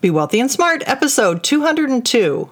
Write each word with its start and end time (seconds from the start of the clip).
Be 0.00 0.10
Wealthy 0.10 0.38
and 0.38 0.48
Smart, 0.48 0.84
episode 0.86 1.42
202. 1.42 2.48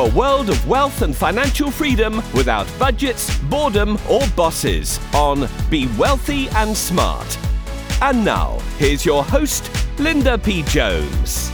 A 0.00 0.08
world 0.14 0.48
of 0.48 0.66
wealth 0.66 1.02
and 1.02 1.14
financial 1.14 1.70
freedom 1.70 2.22
without 2.32 2.66
budgets, 2.78 3.36
boredom, 3.40 3.98
or 4.08 4.26
bosses 4.34 4.98
on 5.14 5.46
Be 5.68 5.88
Wealthy 5.98 6.48
and 6.50 6.74
Smart. 6.74 7.38
And 8.00 8.24
now, 8.24 8.58
here's 8.78 9.04
your 9.04 9.22
host, 9.22 9.70
Linda 9.98 10.38
P. 10.38 10.62
Jones. 10.62 11.52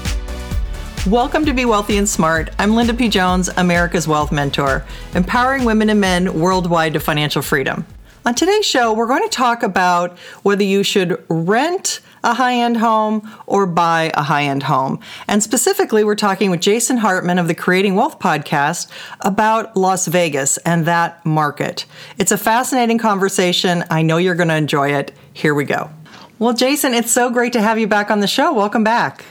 Welcome 1.09 1.45
to 1.45 1.52
Be 1.52 1.65
Wealthy 1.65 1.97
and 1.97 2.09
Smart. 2.09 2.51
I'm 2.61 2.77
Linda 2.77 2.95
P. 2.95 3.09
Jones, 3.09 3.48
America's 3.57 4.07
Wealth 4.07 4.30
Mentor, 4.30 4.85
empowering 5.16 5.65
women 5.65 5.91
and 5.91 6.01
men 6.01 6.33
worldwide 6.38 6.93
to 6.93 7.01
financial 7.01 7.43
freedom. 7.43 7.85
On 8.24 8.33
today's 8.33 8.65
show, 8.65 8.93
we're 8.93 9.09
going 9.09 9.24
to 9.24 9.29
talk 9.29 9.65
about 9.65 10.16
whether 10.45 10.63
you 10.63 10.85
should 10.85 11.21
rent 11.29 11.99
a 12.27 12.35
high 12.35 12.55
end 12.55 12.77
home 12.77 13.27
or 13.47 13.66
buy 13.66 14.11
a 14.15 14.23
high 14.23 14.43
end 14.43 14.65
home. 14.65 15.01
And 15.29 15.43
specifically, 15.43 16.05
we're 16.05 16.16
talking 16.16 16.51
with 16.51 16.61
Jason 16.61 16.99
Hartman 16.99 17.39
of 17.39 17.49
the 17.49 17.55
Creating 17.55 17.95
Wealth 17.95 18.19
podcast 18.19 18.91
about 19.21 19.77
Las 19.77 20.07
Vegas 20.09 20.59
and 20.59 20.85
that 20.87 21.25
market. 21.25 21.87
It's 22.19 22.33
a 22.33 22.39
fascinating 22.39 22.99
conversation. 22.99 23.85
I 23.91 24.02
know 24.02 24.16
you're 24.19 24.35
going 24.35 24.49
to 24.49 24.57
enjoy 24.57 24.93
it. 24.93 25.12
Here 25.33 25.55
we 25.55 25.65
go. 25.65 25.89
Well, 26.38 26.52
Jason, 26.52 26.93
it's 26.93 27.13
so 27.13 27.30
great 27.30 27.54
to 27.54 27.63
have 27.63 27.79
you 27.79 27.87
back 27.87 28.10
on 28.10 28.21
the 28.21 28.27
show. 28.27 28.52
Welcome 28.52 28.85
back. 28.85 29.24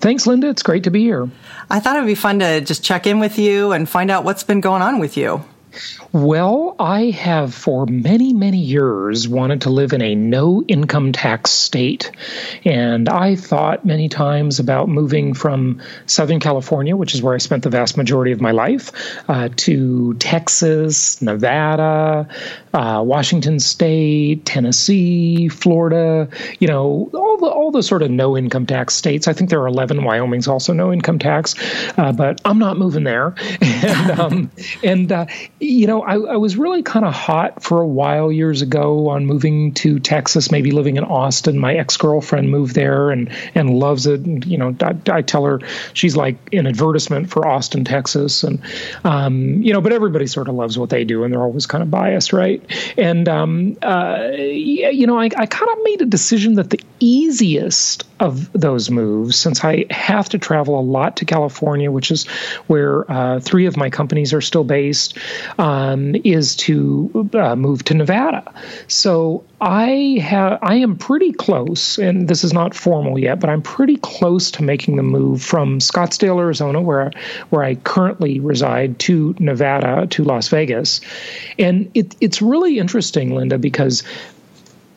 Thanks, 0.00 0.26
Linda. 0.26 0.48
It's 0.48 0.62
great 0.62 0.84
to 0.84 0.90
be 0.90 1.02
here. 1.02 1.28
I 1.70 1.80
thought 1.80 1.96
it 1.96 2.00
would 2.00 2.06
be 2.06 2.14
fun 2.14 2.38
to 2.38 2.62
just 2.62 2.82
check 2.82 3.06
in 3.06 3.20
with 3.20 3.38
you 3.38 3.72
and 3.72 3.88
find 3.88 4.10
out 4.10 4.24
what's 4.24 4.42
been 4.42 4.60
going 4.60 4.80
on 4.80 4.98
with 4.98 5.16
you. 5.16 5.44
Well, 6.12 6.74
I 6.78 7.10
have 7.10 7.54
for 7.54 7.86
many, 7.86 8.32
many 8.32 8.58
years 8.58 9.28
wanted 9.28 9.62
to 9.62 9.70
live 9.70 9.92
in 9.92 10.02
a 10.02 10.14
no 10.14 10.62
income 10.66 11.12
tax 11.12 11.50
state. 11.50 12.10
And 12.64 13.08
I 13.08 13.36
thought 13.36 13.84
many 13.84 14.08
times 14.08 14.58
about 14.58 14.88
moving 14.88 15.34
from 15.34 15.80
Southern 16.06 16.40
California, 16.40 16.96
which 16.96 17.14
is 17.14 17.22
where 17.22 17.34
I 17.34 17.38
spent 17.38 17.62
the 17.62 17.70
vast 17.70 17.96
majority 17.96 18.32
of 18.32 18.40
my 18.40 18.52
life, 18.52 18.92
uh, 19.28 19.50
to 19.56 20.14
Texas, 20.14 21.20
Nevada, 21.20 22.28
uh, 22.72 23.02
Washington 23.04 23.60
State, 23.60 24.44
Tennessee, 24.44 25.48
Florida, 25.48 26.28
you 26.58 26.68
know, 26.68 27.10
all 27.14 27.36
the, 27.36 27.46
all 27.46 27.70
the 27.70 27.82
sort 27.82 28.02
of 28.02 28.10
no 28.10 28.36
income 28.36 28.66
tax 28.66 28.94
states. 28.94 29.28
I 29.28 29.32
think 29.32 29.50
there 29.50 29.60
are 29.60 29.68
11. 29.68 30.04
Wyoming's 30.04 30.48
also 30.48 30.72
no 30.72 30.92
income 30.92 31.18
tax, 31.18 31.54
uh, 31.98 32.12
but 32.12 32.40
I'm 32.44 32.58
not 32.58 32.78
moving 32.78 33.04
there. 33.04 33.34
and, 33.60 34.10
um, 34.20 34.50
and 34.82 35.12
uh, 35.12 35.26
you 35.68 35.86
know, 35.86 36.02
I, 36.02 36.14
I 36.14 36.36
was 36.36 36.56
really 36.56 36.82
kind 36.82 37.04
of 37.04 37.12
hot 37.12 37.62
for 37.62 37.82
a 37.82 37.86
while 37.86 38.32
years 38.32 38.62
ago 38.62 39.10
on 39.10 39.26
moving 39.26 39.74
to 39.74 39.98
Texas, 39.98 40.50
maybe 40.50 40.70
living 40.70 40.96
in 40.96 41.04
Austin. 41.04 41.58
My 41.58 41.74
ex 41.74 41.96
girlfriend 41.98 42.50
moved 42.50 42.74
there 42.74 43.10
and 43.10 43.30
and 43.54 43.78
loves 43.78 44.06
it. 44.06 44.20
And, 44.20 44.44
you 44.46 44.56
know, 44.56 44.74
I, 44.80 44.96
I, 45.10 45.22
tell 45.22 45.44
her 45.44 45.60
she's 45.92 46.16
like 46.16 46.36
an 46.54 46.66
advertisement 46.66 47.28
for 47.28 47.46
Austin, 47.46 47.84
Texas, 47.84 48.44
and 48.44 48.62
um, 49.04 49.62
you 49.62 49.74
know, 49.74 49.82
but 49.82 49.92
everybody 49.92 50.26
sort 50.26 50.48
of 50.48 50.54
loves 50.54 50.78
what 50.78 50.88
they 50.88 51.04
do, 51.04 51.22
and 51.22 51.32
they're 51.32 51.42
always 51.42 51.66
kind 51.66 51.82
of 51.82 51.90
biased, 51.90 52.32
right? 52.32 52.62
And 52.96 53.28
um, 53.28 53.76
uh, 53.82 54.30
you 54.32 55.06
know, 55.06 55.18
I, 55.18 55.28
I 55.36 55.46
kind 55.46 55.70
of 55.70 55.78
made 55.84 56.00
a 56.00 56.06
decision 56.06 56.54
that 56.54 56.70
the 56.70 56.80
easiest 57.00 58.04
of 58.20 58.52
those 58.52 58.90
moves, 58.90 59.36
since 59.36 59.64
I 59.64 59.84
have 59.90 60.28
to 60.30 60.38
travel 60.38 60.78
a 60.78 60.82
lot 60.82 61.18
to 61.18 61.24
California, 61.24 61.90
which 61.90 62.10
is 62.10 62.26
where 62.66 63.10
uh, 63.10 63.40
three 63.40 63.66
of 63.66 63.76
my 63.76 63.90
companies 63.90 64.32
are 64.32 64.40
still 64.40 64.64
based, 64.64 65.18
um, 65.58 66.14
is 66.24 66.56
to 66.56 67.30
uh, 67.34 67.56
move 67.56 67.84
to 67.84 67.94
Nevada. 67.94 68.52
So 68.88 69.44
I 69.60 70.18
have 70.22 70.58
I 70.62 70.76
am 70.76 70.96
pretty 70.96 71.32
close, 71.32 71.98
and 71.98 72.28
this 72.28 72.44
is 72.44 72.52
not 72.52 72.74
formal 72.74 73.18
yet, 73.18 73.40
but 73.40 73.50
I'm 73.50 73.62
pretty 73.62 73.96
close 73.96 74.50
to 74.52 74.62
making 74.62 74.96
the 74.96 75.02
move 75.02 75.42
from 75.42 75.78
Scottsdale, 75.78 76.38
Arizona, 76.38 76.80
where 76.80 77.10
where 77.50 77.62
I 77.62 77.76
currently 77.76 78.40
reside, 78.40 78.98
to 79.00 79.34
Nevada, 79.38 80.06
to 80.08 80.24
Las 80.24 80.48
Vegas, 80.48 81.00
and 81.58 81.90
it, 81.94 82.14
it's 82.20 82.42
really 82.42 82.78
interesting, 82.78 83.34
Linda, 83.34 83.58
because 83.58 84.02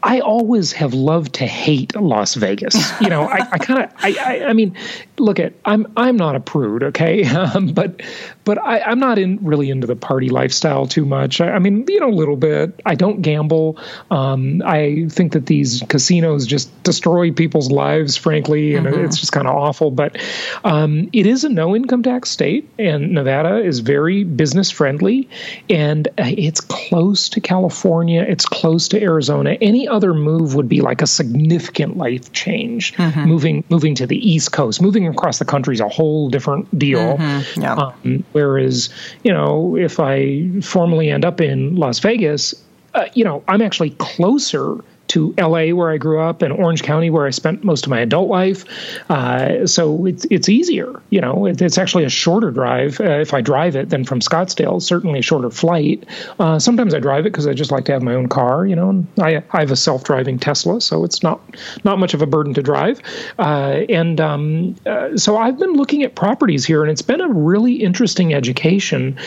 I 0.04 0.20
always 0.20 0.72
have 0.74 0.94
loved 0.94 1.36
to 1.36 1.46
hate 1.46 1.96
Las 1.96 2.34
Vegas. 2.36 3.00
You 3.02 3.10
know, 3.10 3.24
I, 3.24 3.48
I 3.52 3.58
kind 3.60 3.84
of, 3.84 3.92
I, 3.98 4.16
I, 4.20 4.46
I, 4.50 4.54
mean, 4.54 4.76
look 5.18 5.40
at, 5.40 5.54
I'm, 5.64 5.92
I'm 5.96 6.18
not 6.18 6.36
a 6.36 6.40
prude, 6.40 6.84
okay, 6.84 7.24
um, 7.36 7.68
but, 7.68 8.02
but 8.44 8.58
I, 8.58 8.92
am 8.92 9.00
not 9.00 9.20
in 9.20 9.40
really 9.42 9.70
into 9.70 9.88
the 9.88 9.96
party 9.96 10.30
lifestyle 10.30 10.88
too 10.88 11.06
much. 11.06 11.42
I, 11.42 11.52
I 11.52 11.60
mean, 11.60 11.86
you 11.88 12.00
know, 12.00 12.10
a 12.10 12.12
little 12.12 12.36
bit. 12.36 12.80
I 12.86 12.96
don't 12.96 13.22
gamble. 13.22 13.78
Um, 14.10 14.62
I 14.66 15.08
think 15.10 15.34
that 15.34 15.46
these 15.46 15.84
casinos 15.90 16.48
just 16.48 16.84
destroy 16.84 17.32
people's 17.32 17.72
lives, 17.72 18.18
frankly, 18.18 18.76
and 18.76 18.88
mm-hmm. 18.88 19.06
it's 19.06 19.20
just 19.20 19.32
kind 19.32 19.48
of 19.48 19.56
awful. 19.56 19.92
But 19.92 20.18
um, 20.64 21.10
it 21.14 21.26
is 21.26 21.44
a 21.44 21.50
no 21.50 21.76
income 21.76 22.04
tax 22.04 22.30
state, 22.30 22.70
and 22.80 23.14
Nevada 23.14 23.58
is 23.58 23.80
very 23.80 24.24
business 24.24 24.72
friendly, 24.72 25.30
and 25.70 26.08
uh, 26.08 26.32
it's 26.38 26.62
close 26.62 27.30
to 27.30 27.42
California. 27.42 28.26
It's 28.28 28.46
close 28.46 28.88
to 28.90 29.02
Arizona. 29.02 29.52
Any 29.62 29.88
other 29.88 30.14
move 30.14 30.56
would 30.56 30.70
be 30.70 30.82
like 30.82 31.02
a 31.02 31.08
significant 31.08 31.98
life 31.98 32.32
change. 32.34 32.94
Mm-hmm. 32.94 33.26
Moving 33.26 33.64
moving 33.70 33.96
to 33.96 34.08
the 34.08 34.18
East 34.18 34.52
Coast, 34.52 34.82
moving 34.82 35.08
across 35.08 35.40
the 35.40 35.46
country 35.46 35.76
is 35.76 35.80
a 35.80 35.90
whole 35.90 36.30
different 36.30 36.78
deal. 36.78 37.18
Mm-hmm. 37.18 37.62
Yeah. 37.62 37.74
Um, 37.76 38.24
whereas, 38.32 38.90
you 39.24 39.34
know, 39.34 39.76
if 39.76 40.00
I 40.00 40.50
formally 40.62 41.10
end 41.10 41.26
up 41.26 41.42
in 41.42 41.76
Las 41.76 42.00
Vegas, 42.00 42.54
uh, 42.94 43.06
you 43.14 43.24
know, 43.24 43.44
I'm 43.48 43.62
actually 43.62 43.92
closer 43.92 44.84
to 45.12 45.34
LA, 45.38 45.74
where 45.76 45.92
I 45.92 45.98
grew 45.98 46.22
up, 46.22 46.42
and 46.42 46.54
Orange 46.54 46.84
County, 46.84 47.10
where 47.10 47.28
I 47.28 47.32
spent 47.32 47.64
most 47.64 47.86
of 47.86 47.90
my 47.90 48.00
adult 48.00 48.30
life. 48.30 48.64
Uh, 49.10 49.68
so 49.68 50.06
it's 50.06 50.26
it's 50.32 50.48
easier. 50.48 51.02
You 51.10 51.20
know, 51.20 51.46
it, 51.46 51.62
it's 51.62 51.78
actually 51.78 52.06
a 52.06 52.10
shorter 52.10 52.50
drive 52.50 53.00
uh, 53.02 53.20
if 53.20 53.34
I 53.34 53.42
drive 53.42 53.76
it 53.76 53.90
than 53.90 54.06
from 54.06 54.22
Scottsdale. 54.22 54.82
Certainly 54.82 55.20
a 55.20 55.22
shorter 55.22 55.50
flight. 55.50 56.06
Uh, 56.40 56.60
sometimes 56.60 56.94
I 56.94 57.00
drive 57.00 57.26
it 57.26 57.34
because 57.34 57.46
I 57.46 57.54
just 57.54 57.72
like 57.72 57.86
to 57.86 57.92
have 57.92 58.02
my 58.02 58.16
own 58.16 58.30
car. 58.30 58.66
You 58.66 58.76
know, 58.76 58.90
and 58.90 59.08
I 59.20 59.44
I 59.52 59.60
have 59.60 59.72
a 59.72 59.76
self 59.76 60.04
driving 60.06 60.40
Tesla, 60.40 60.80
so 60.80 61.04
it's 61.04 61.22
not 61.22 61.42
not 61.84 62.00
much 62.00 62.14
of 62.14 62.22
a 62.22 62.26
burden 62.26 62.54
to 62.54 62.64
drive. 62.64 63.02
Uh, 63.38 63.82
and 63.90 64.22
um, 64.22 64.76
uh, 64.86 65.18
so 65.18 65.36
I've 65.36 65.60
been 65.60 65.74
looking 65.74 66.04
at 66.04 66.16
properties 66.16 66.66
here, 66.66 66.84
and 66.84 66.92
it's 66.92 67.02
been 67.02 67.22
a 67.22 67.28
really 67.28 67.74
interesting 67.74 68.34
education. 68.34 69.18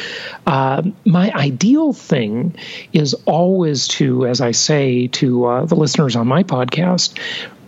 Uh, 0.47 0.83
my 1.05 1.31
ideal 1.33 1.93
thing 1.93 2.57
is 2.93 3.15
always 3.27 3.87
to, 3.89 4.27
as 4.27 4.41
I 4.41 4.53
say 4.53 5.09
to 5.09 5.45
the 5.75 5.81
listeners 5.81 6.17
on 6.17 6.27
my 6.27 6.43
podcast, 6.43 7.19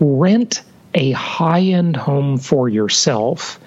rent 0.01 0.63
a 0.95 1.13
high 1.13 1.61
end 1.61 1.97
home 1.97 2.39
for 2.39 2.69
yourself 2.69 3.61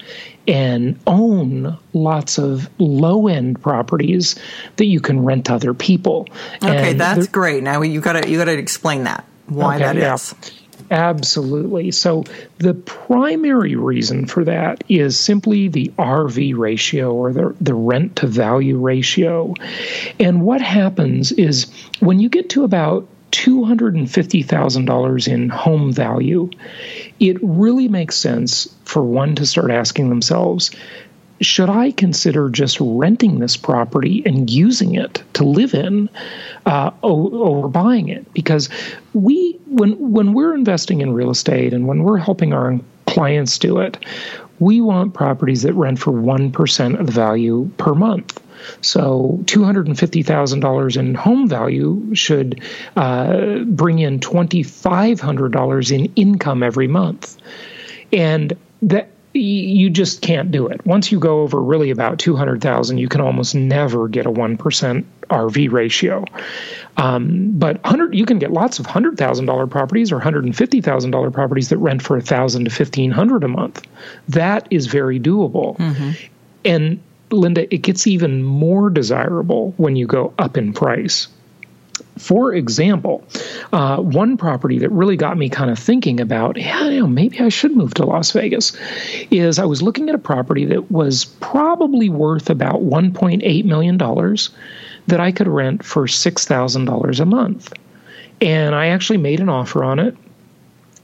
and 0.48 0.98
own 1.06 1.78
lots 1.92 2.38
of 2.38 2.68
low 2.78 3.28
end 3.28 3.62
properties 3.62 4.36
that 4.76 4.86
you 4.86 5.00
can 5.00 5.24
rent 5.24 5.46
to 5.46 5.54
other 5.54 5.74
people. 5.74 6.26
Okay, 6.62 6.90
and 6.92 7.00
that's 7.00 7.28
great. 7.28 7.62
Now 7.62 7.82
you 7.82 8.00
got 8.00 8.22
to 8.22 8.28
you 8.28 8.38
got 8.38 8.46
to 8.46 8.58
explain 8.58 9.04
that 9.04 9.24
why 9.46 9.76
okay, 9.76 9.84
that 9.84 9.96
yeah. 9.96 10.14
is. 10.14 10.34
Absolutely. 10.90 11.92
So, 11.92 12.24
the 12.58 12.74
primary 12.74 13.76
reason 13.76 14.26
for 14.26 14.44
that 14.44 14.82
is 14.88 15.16
simply 15.16 15.68
the 15.68 15.92
RV 15.96 16.56
ratio 16.56 17.14
or 17.14 17.32
the, 17.32 17.54
the 17.60 17.74
rent 17.74 18.16
to 18.16 18.26
value 18.26 18.76
ratio. 18.76 19.54
And 20.18 20.42
what 20.42 20.60
happens 20.60 21.30
is 21.30 21.70
when 22.00 22.18
you 22.18 22.28
get 22.28 22.50
to 22.50 22.64
about 22.64 23.06
$250,000 23.30 25.28
in 25.28 25.48
home 25.48 25.92
value, 25.92 26.50
it 27.18 27.38
really 27.42 27.88
makes 27.88 28.16
sense 28.16 28.74
for 28.84 29.02
one 29.02 29.34
to 29.36 29.46
start 29.46 29.70
asking 29.70 30.08
themselves 30.08 30.70
should 31.40 31.70
I 31.70 31.90
consider 31.90 32.50
just 32.50 32.78
renting 32.80 33.38
this 33.38 33.56
property 33.56 34.22
and 34.26 34.50
using 34.50 34.94
it 34.94 35.22
to 35.34 35.44
live 35.44 35.74
in 35.74 36.10
uh, 36.66 36.90
over 37.02 37.68
buying 37.68 38.08
it? 38.08 38.32
Because 38.34 38.68
we, 39.14 39.58
when 39.66 40.12
when 40.12 40.34
we're 40.34 40.54
investing 40.54 41.00
in 41.00 41.14
real 41.14 41.30
estate 41.30 41.72
and 41.72 41.86
when 41.86 42.02
we're 42.02 42.18
helping 42.18 42.52
our 42.52 42.78
clients 43.06 43.58
do 43.58 43.78
it, 43.78 43.96
we 44.58 44.80
want 44.80 45.14
properties 45.14 45.62
that 45.62 45.72
rent 45.72 45.98
for 45.98 46.10
one 46.10 46.52
percent 46.52 47.00
of 47.00 47.06
the 47.06 47.12
value 47.12 47.70
per 47.78 47.94
month. 47.94 48.40
So 48.80 49.40
$250,000 49.44 50.96
in 50.96 51.14
home 51.14 51.48
value 51.48 52.14
should 52.14 52.62
uh, 52.96 53.58
bring 53.60 53.98
in 53.98 54.20
$2,500 54.20 55.92
in 55.92 56.12
income 56.16 56.62
every 56.62 56.88
month. 56.88 57.36
And 58.12 58.56
that 58.82 59.10
you 59.32 59.90
just 59.90 60.22
can't 60.22 60.50
do 60.50 60.66
it. 60.66 60.84
Once 60.84 61.12
you 61.12 61.20
go 61.20 61.42
over 61.42 61.62
really 61.62 61.90
about 61.90 62.18
200,000, 62.18 62.98
you 62.98 63.08
can 63.08 63.20
almost 63.20 63.54
never 63.54 64.08
get 64.08 64.26
a 64.26 64.30
1% 64.30 65.04
RV 65.30 65.70
ratio. 65.70 66.24
Um, 66.96 67.52
but 67.52 67.80
100, 67.84 68.14
you 68.14 68.26
can 68.26 68.40
get 68.40 68.50
lots 68.50 68.80
of 68.80 68.86
$100,000 68.86 69.70
properties 69.70 70.10
or 70.10 70.20
$150,000 70.20 71.32
properties 71.32 71.68
that 71.68 71.78
rent 71.78 72.02
for 72.02 72.16
1000 72.16 72.64
to 72.64 72.70
1500 72.70 73.44
a 73.44 73.48
month. 73.48 73.86
That 74.28 74.66
is 74.70 74.86
very 74.86 75.20
doable. 75.20 75.76
Mm-hmm. 75.76 76.10
And 76.64 77.00
Linda, 77.30 77.72
it 77.72 77.78
gets 77.78 78.06
even 78.06 78.42
more 78.42 78.90
desirable 78.90 79.74
when 79.76 79.96
you 79.96 80.06
go 80.06 80.32
up 80.38 80.56
in 80.56 80.72
price. 80.72 81.28
For 82.18 82.54
example, 82.54 83.24
uh, 83.72 83.98
one 83.98 84.36
property 84.36 84.78
that 84.78 84.90
really 84.90 85.16
got 85.16 85.38
me 85.38 85.48
kind 85.48 85.70
of 85.70 85.78
thinking 85.78 86.20
about, 86.20 86.56
yeah, 86.56 86.88
you 86.88 87.00
know, 87.00 87.06
maybe 87.06 87.40
I 87.40 87.48
should 87.48 87.76
move 87.76 87.94
to 87.94 88.04
Las 88.04 88.32
Vegas, 88.32 88.76
is 89.30 89.58
I 89.58 89.64
was 89.64 89.80
looking 89.82 90.08
at 90.08 90.14
a 90.14 90.18
property 90.18 90.66
that 90.66 90.90
was 90.90 91.24
probably 91.24 92.10
worth 92.10 92.50
about 92.50 92.82
$1.8 92.82 93.64
million 93.64 93.96
that 95.06 95.20
I 95.20 95.32
could 95.32 95.48
rent 95.48 95.84
for 95.84 96.06
$6,000 96.06 97.20
a 97.20 97.24
month. 97.24 97.72
And 98.40 98.74
I 98.74 98.88
actually 98.88 99.18
made 99.18 99.40
an 99.40 99.48
offer 99.48 99.84
on 99.84 99.98
it 99.98 100.16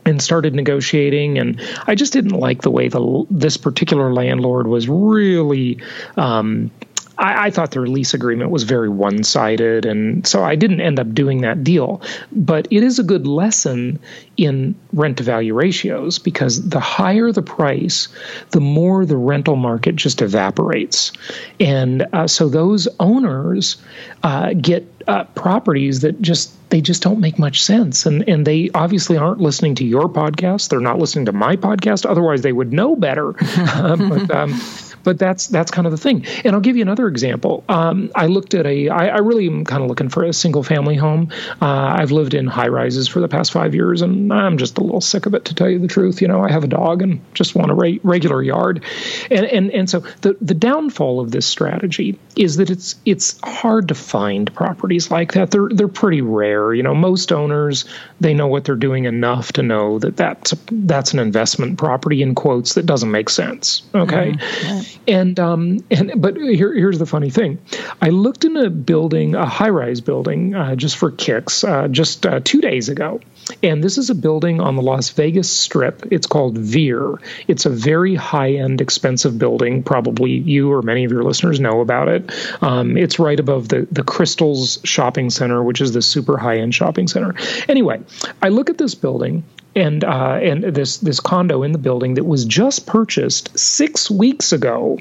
and 0.07 0.23
started 0.23 0.55
negotiating 0.55 1.39
and 1.39 1.61
i 1.87 1.95
just 1.95 2.13
didn't 2.13 2.39
like 2.39 2.63
the 2.63 2.71
way 2.71 2.89
the 2.89 3.27
this 3.31 3.57
particular 3.57 4.13
landlord 4.15 4.67
was 4.67 4.89
really 4.89 5.79
um, 6.17 6.71
I, 7.19 7.47
I, 7.47 7.51
thought 7.51 7.71
their 7.71 7.87
lease 7.87 8.15
agreement 8.15 8.51
was 8.51 8.65
very 8.65 8.89
one 8.89 9.23
sided, 9.25 9.87
and 9.87 10.27
so 10.27 10.45
I 10.45 10.55
didn't 10.55 10.81
end 10.81 11.01
up 11.01 11.15
doing 11.15 11.43
that 11.43 11.65
deal. 11.65 12.03
But 12.33 12.69
it 12.71 12.83
is 12.83 12.99
a 12.99 13.03
good 13.03 13.27
lesson 13.27 13.99
in 14.37 14.75
rent 14.93 15.19
to 15.19 15.23
value 15.23 15.55
ratios 15.55 16.19
because 16.19 16.69
the 16.69 16.81
higher 16.81 17.33
the 17.33 17.43
price, 17.43 18.09
the 18.51 18.61
more 18.61 19.07
the 19.07 19.17
rental 19.17 19.57
market 19.57 19.97
just 19.97 20.21
evaporates. 20.23 21.13
And 21.59 22.07
uh, 22.13 22.27
so 22.27 22.49
those 22.49 22.89
owners 23.01 23.77
uh, 24.23 24.53
get 24.53 24.87
uh, 25.07 25.25
properties 25.35 26.01
that 26.01 26.21
just 26.21 26.53
they 26.69 26.81
just 26.81 27.03
don't 27.03 27.21
make 27.21 27.39
much 27.39 27.63
sense 27.63 28.07
and 28.07 28.29
and 28.29 28.45
they 28.45 28.71
obviously 28.75 29.17
aren't 29.17 29.41
listening 29.41 29.77
to 29.77 29.85
your 29.85 30.09
podcast 30.09 30.69
they're 30.69 30.81
not 30.81 30.99
listening 30.99 31.27
to 31.27 31.33
my 31.33 31.55
podcast 31.55 32.05
otherwise 32.05 32.43
they 32.43 32.53
would 32.53 32.73
know 32.73 32.97
better 32.97 33.33
but 33.79 34.31
um, 34.33 34.61
but 35.07 35.21
that's 35.21 35.47
that's 35.47 35.71
kind 35.71 35.87
of 35.87 35.93
the 35.93 35.97
thing. 35.97 36.27
And 36.45 36.53
I'll 36.53 36.61
give 36.61 36.75
you 36.75 36.83
another 36.83 37.07
example. 37.07 37.63
Um, 37.69 38.11
I 38.17 38.27
looked 38.27 38.55
at 38.55 38.67
a. 38.67 38.89
I, 38.89 39.07
I 39.07 39.19
really 39.19 39.47
am 39.47 39.65
kind 39.65 39.85
of 39.85 39.89
looking 39.89 40.09
for 40.09 40.25
a 40.25 40.33
single 40.33 40.65
family 40.65 40.97
home. 40.97 41.31
Uh, 41.63 41.95
I've 41.97 42.11
lived 42.11 42.35
in 42.35 42.49
high 42.49 42.67
rises 42.67 43.07
for 43.07 43.21
the 43.21 43.29
past 43.29 43.53
five 43.53 43.73
years, 43.73 44.03
and 44.03 44.33
I'm 44.33 44.59
just 44.59 44.79
a 44.79 44.81
little 44.81 45.01
sick 45.01 45.27
of 45.27 45.35
it, 45.35 45.45
to 45.45 45.55
tell 45.55 45.71
you 45.71 45.79
the 45.79 45.87
truth. 45.87 46.21
You 46.21 46.27
know, 46.27 46.43
I 46.43 46.51
have 46.51 46.65
a 46.65 46.67
dog 46.67 47.03
and 47.03 47.21
just 47.35 47.55
want 47.55 47.71
a 47.71 47.75
re- 47.75 48.01
regular 48.03 48.43
yard, 48.43 48.83
and 49.31 49.47
and 49.47 49.71
and 49.71 49.89
so 49.89 50.01
the 50.23 50.37
the 50.41 50.55
downfall 50.55 51.21
of 51.21 51.31
this 51.31 51.47
strategy 51.47 52.19
is 52.35 52.57
that 52.57 52.69
it's 52.69 52.97
it's 53.05 53.39
hard 53.45 53.87
to 53.89 53.95
find 53.95 54.53
properties 54.55 55.09
like 55.09 55.35
that. 55.35 55.53
They're 55.53 55.69
they're 55.71 55.87
pretty 55.87 56.21
rare. 56.21 56.75
You 56.75 56.83
know, 56.83 56.97
most 56.97 57.31
owners 57.31 57.85
they 58.19 58.35
know 58.35 58.49
what 58.49 58.65
they're 58.65 58.75
doing 58.75 59.05
enough 59.05 59.53
to 59.53 59.63
know 59.63 60.01
that 60.01 60.17
that's 60.17 60.53
that's 60.73 61.13
an 61.13 61.21
investment 61.21 61.79
property 61.79 62.23
in 62.23 62.35
quotes 62.35 62.75
that 62.75 62.87
doesn't 62.87 63.13
make 63.13 63.29
sense. 63.29 63.85
Okay. 63.95 64.33
Mm-hmm. 64.33 64.96
And 65.09 65.39
um, 65.39 65.79
and 65.91 66.13
but 66.17 66.37
here, 66.37 66.73
here's 66.73 66.99
the 66.99 67.07
funny 67.07 67.31
thing, 67.31 67.59
I 68.03 68.09
looked 68.09 68.45
in 68.45 68.57
a 68.57 68.71
building, 68.71 69.35
a 69.35 69.47
high-rise 69.47 70.01
building, 70.01 70.55
uh, 70.55 70.75
just 70.75 70.97
for 70.97 71.11
kicks, 71.11 71.63
uh, 71.65 71.89
just 71.89 72.27
uh, 72.27 72.41
two 72.43 72.61
days 72.61 72.89
ago, 72.89 73.21
and 73.63 73.85
this 73.85 73.99
is 73.99 74.11
a 74.11 74.15
building 74.15 74.61
on 74.61 74.75
the 74.75 74.83
Las 74.83 75.11
Vegas 75.11 75.49
Strip. 75.49 76.07
It's 76.11 76.27
called 76.27 76.59
Veer. 76.59 77.21
It's 77.47 77.67
a 77.67 77.71
very 77.71 78.17
high-end, 78.17 78.81
expensive 78.81 79.39
building. 79.39 79.83
Probably 79.83 80.33
you 80.33 80.73
or 80.73 80.83
many 80.83 81.05
of 81.05 81.13
your 81.13 81.23
listeners 81.23 81.61
know 81.61 81.81
about 81.81 82.09
it. 82.09 82.33
Um, 82.63 82.97
it's 82.97 83.19
right 83.19 83.39
above 83.39 83.69
the 83.69 83.87
the 83.93 84.03
Crystals 84.03 84.79
Shopping 84.85 85.31
Center, 85.31 85.63
which 85.63 85.81
is 85.81 85.93
the 85.93 86.03
super 86.03 86.37
high-end 86.37 86.75
shopping 86.75 87.07
center. 87.07 87.35
Anyway, 87.69 88.01
I 88.43 88.49
look 88.49 88.71
at 88.71 88.79
this 88.79 88.95
building 88.95 89.45
and 89.77 90.03
uh, 90.03 90.39
and 90.43 90.65
this 90.65 90.97
this 90.97 91.21
condo 91.21 91.63
in 91.63 91.73
the 91.73 91.79
building 91.79 92.15
that 92.15 92.25
was 92.25 92.45
just 92.45 92.87
purchased 92.87 93.57
six 93.57 94.11
weeks 94.11 94.53
ago 94.53 94.99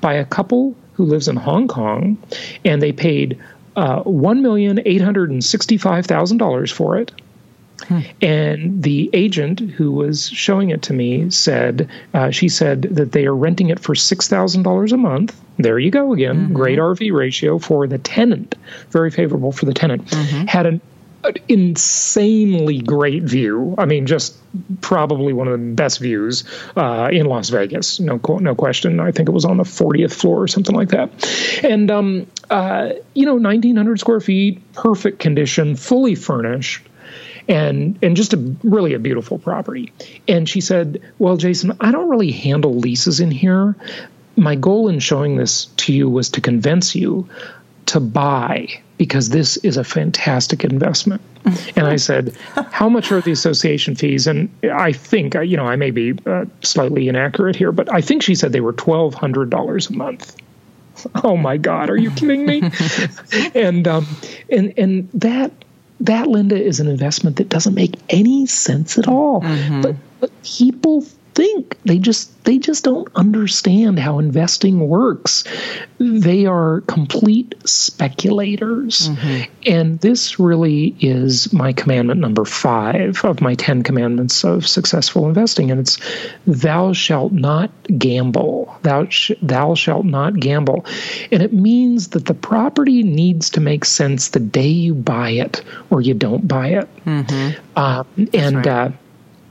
by 0.00 0.14
a 0.14 0.24
couple 0.24 0.74
who 0.94 1.04
lives 1.04 1.28
in 1.28 1.36
Hong 1.36 1.68
Kong, 1.68 2.16
and 2.64 2.80
they 2.80 2.92
paid 2.92 3.42
uh, 3.76 4.02
one 4.02 4.40
million 4.40 4.80
eight 4.86 5.02
hundred 5.02 5.30
and 5.30 5.44
sixty 5.44 5.76
five 5.76 6.06
thousand 6.06 6.38
dollars 6.38 6.70
for 6.70 6.96
it. 6.96 7.12
Hmm. 7.88 8.00
And 8.20 8.82
the 8.82 9.10
agent 9.12 9.58
who 9.58 9.90
was 9.90 10.28
showing 10.28 10.70
it 10.70 10.82
to 10.82 10.92
me 10.92 11.30
said, 11.30 11.90
uh, 12.14 12.30
she 12.30 12.48
said 12.48 12.82
that 12.82 13.10
they 13.10 13.26
are 13.26 13.34
renting 13.34 13.70
it 13.70 13.80
for 13.80 13.96
$6,000 13.96 14.92
a 14.92 14.96
month. 14.96 15.40
There 15.56 15.80
you 15.80 15.90
go 15.90 16.12
again. 16.12 16.44
Mm-hmm. 16.44 16.54
Great 16.54 16.78
RV 16.78 17.12
ratio 17.12 17.58
for 17.58 17.88
the 17.88 17.98
tenant. 17.98 18.54
Very 18.90 19.10
favorable 19.10 19.50
for 19.50 19.66
the 19.66 19.74
tenant. 19.74 20.06
Mm-hmm. 20.06 20.46
Had 20.46 20.66
an 20.66 20.80
an 21.24 21.34
insanely 21.48 22.78
great 22.78 23.22
view. 23.22 23.74
I 23.78 23.86
mean, 23.86 24.06
just 24.06 24.36
probably 24.80 25.32
one 25.32 25.48
of 25.48 25.58
the 25.58 25.66
best 25.66 26.00
views 26.00 26.44
uh, 26.76 27.08
in 27.12 27.26
Las 27.26 27.48
Vegas. 27.50 28.00
No, 28.00 28.20
no 28.40 28.54
question. 28.54 29.00
I 29.00 29.12
think 29.12 29.28
it 29.28 29.32
was 29.32 29.44
on 29.44 29.56
the 29.56 29.64
40th 29.64 30.12
floor 30.12 30.42
or 30.42 30.48
something 30.48 30.74
like 30.74 30.90
that. 30.90 31.10
And 31.64 31.90
um, 31.90 32.26
uh, 32.50 32.90
you 33.14 33.26
know, 33.26 33.34
1,900 33.34 34.00
square 34.00 34.20
feet, 34.20 34.72
perfect 34.72 35.18
condition, 35.18 35.76
fully 35.76 36.14
furnished. 36.14 36.88
And 37.48 37.98
and 38.02 38.16
just 38.16 38.34
a 38.34 38.54
really 38.62 38.94
a 38.94 39.00
beautiful 39.00 39.36
property. 39.36 39.92
And 40.28 40.48
she 40.48 40.60
said, 40.60 41.02
"Well, 41.18 41.36
Jason, 41.36 41.76
I 41.80 41.90
don't 41.90 42.08
really 42.08 42.30
handle 42.30 42.76
leases 42.76 43.18
in 43.18 43.32
here. 43.32 43.74
My 44.36 44.54
goal 44.54 44.88
in 44.88 45.00
showing 45.00 45.36
this 45.36 45.64
to 45.78 45.92
you 45.92 46.08
was 46.08 46.30
to 46.30 46.40
convince 46.40 46.94
you 46.94 47.28
to 47.86 47.98
buy 47.98 48.80
because 49.02 49.30
this 49.30 49.56
is 49.56 49.76
a 49.76 49.82
fantastic 49.82 50.62
investment. 50.62 51.20
and 51.74 51.88
I 51.88 51.96
said, 51.96 52.36
How 52.70 52.88
much 52.88 53.10
are 53.10 53.20
the 53.20 53.32
association 53.32 53.96
fees? 53.96 54.28
And 54.28 54.48
I 54.62 54.92
think, 54.92 55.34
you 55.34 55.56
know, 55.56 55.66
I 55.66 55.74
may 55.74 55.90
be 55.90 56.16
uh, 56.24 56.44
slightly 56.62 57.08
inaccurate 57.08 57.56
here, 57.56 57.72
but 57.72 57.92
I 57.92 58.00
think 58.00 58.22
she 58.22 58.36
said 58.36 58.52
they 58.52 58.60
were 58.60 58.72
$1,200 58.72 59.90
a 59.90 59.92
month. 59.94 60.36
Oh 61.24 61.36
my 61.36 61.56
God, 61.56 61.90
are 61.90 61.96
you 61.96 62.12
kidding 62.12 62.46
me? 62.46 62.62
and, 63.56 63.88
um, 63.88 64.06
and, 64.48 64.72
and 64.78 65.08
that, 65.14 65.50
that, 65.98 66.28
Linda, 66.28 66.54
is 66.54 66.78
an 66.78 66.86
investment 66.86 67.38
that 67.38 67.48
doesn't 67.48 67.74
make 67.74 67.96
any 68.08 68.46
sense 68.46 68.98
at 68.98 69.08
all. 69.08 69.40
Mm-hmm. 69.40 69.80
But, 69.80 69.96
but 70.20 70.42
people 70.44 71.04
think 71.34 71.80
they 71.84 71.98
just 71.98 72.44
they 72.44 72.58
just 72.58 72.84
don't 72.84 73.08
understand 73.14 73.98
how 73.98 74.18
investing 74.18 74.88
works 74.88 75.44
they 75.98 76.46
are 76.46 76.82
complete 76.82 77.54
speculators 77.64 79.08
mm-hmm. 79.08 79.52
and 79.66 79.98
this 80.00 80.38
really 80.38 80.94
is 81.00 81.52
my 81.52 81.72
commandment 81.72 82.20
number 82.20 82.44
5 82.44 83.24
of 83.24 83.40
my 83.40 83.54
10 83.54 83.82
commandments 83.82 84.44
of 84.44 84.66
successful 84.66 85.28
investing 85.28 85.70
and 85.70 85.80
it's 85.80 85.98
thou 86.46 86.92
shalt 86.92 87.32
not 87.32 87.70
gamble 87.98 88.74
thou 88.82 89.06
sh- 89.08 89.32
thou 89.40 89.74
shalt 89.74 90.04
not 90.04 90.38
gamble 90.38 90.84
and 91.30 91.42
it 91.42 91.52
means 91.52 92.08
that 92.08 92.26
the 92.26 92.34
property 92.34 93.02
needs 93.02 93.50
to 93.50 93.60
make 93.60 93.84
sense 93.84 94.28
the 94.28 94.40
day 94.40 94.68
you 94.68 94.94
buy 94.94 95.30
it 95.30 95.62
or 95.90 96.00
you 96.00 96.14
don't 96.14 96.46
buy 96.46 96.68
it 96.68 96.88
mm-hmm. 97.04 97.60
uh, 97.76 98.04
and 98.34 98.56
right. 98.56 98.66
uh, 98.66 98.90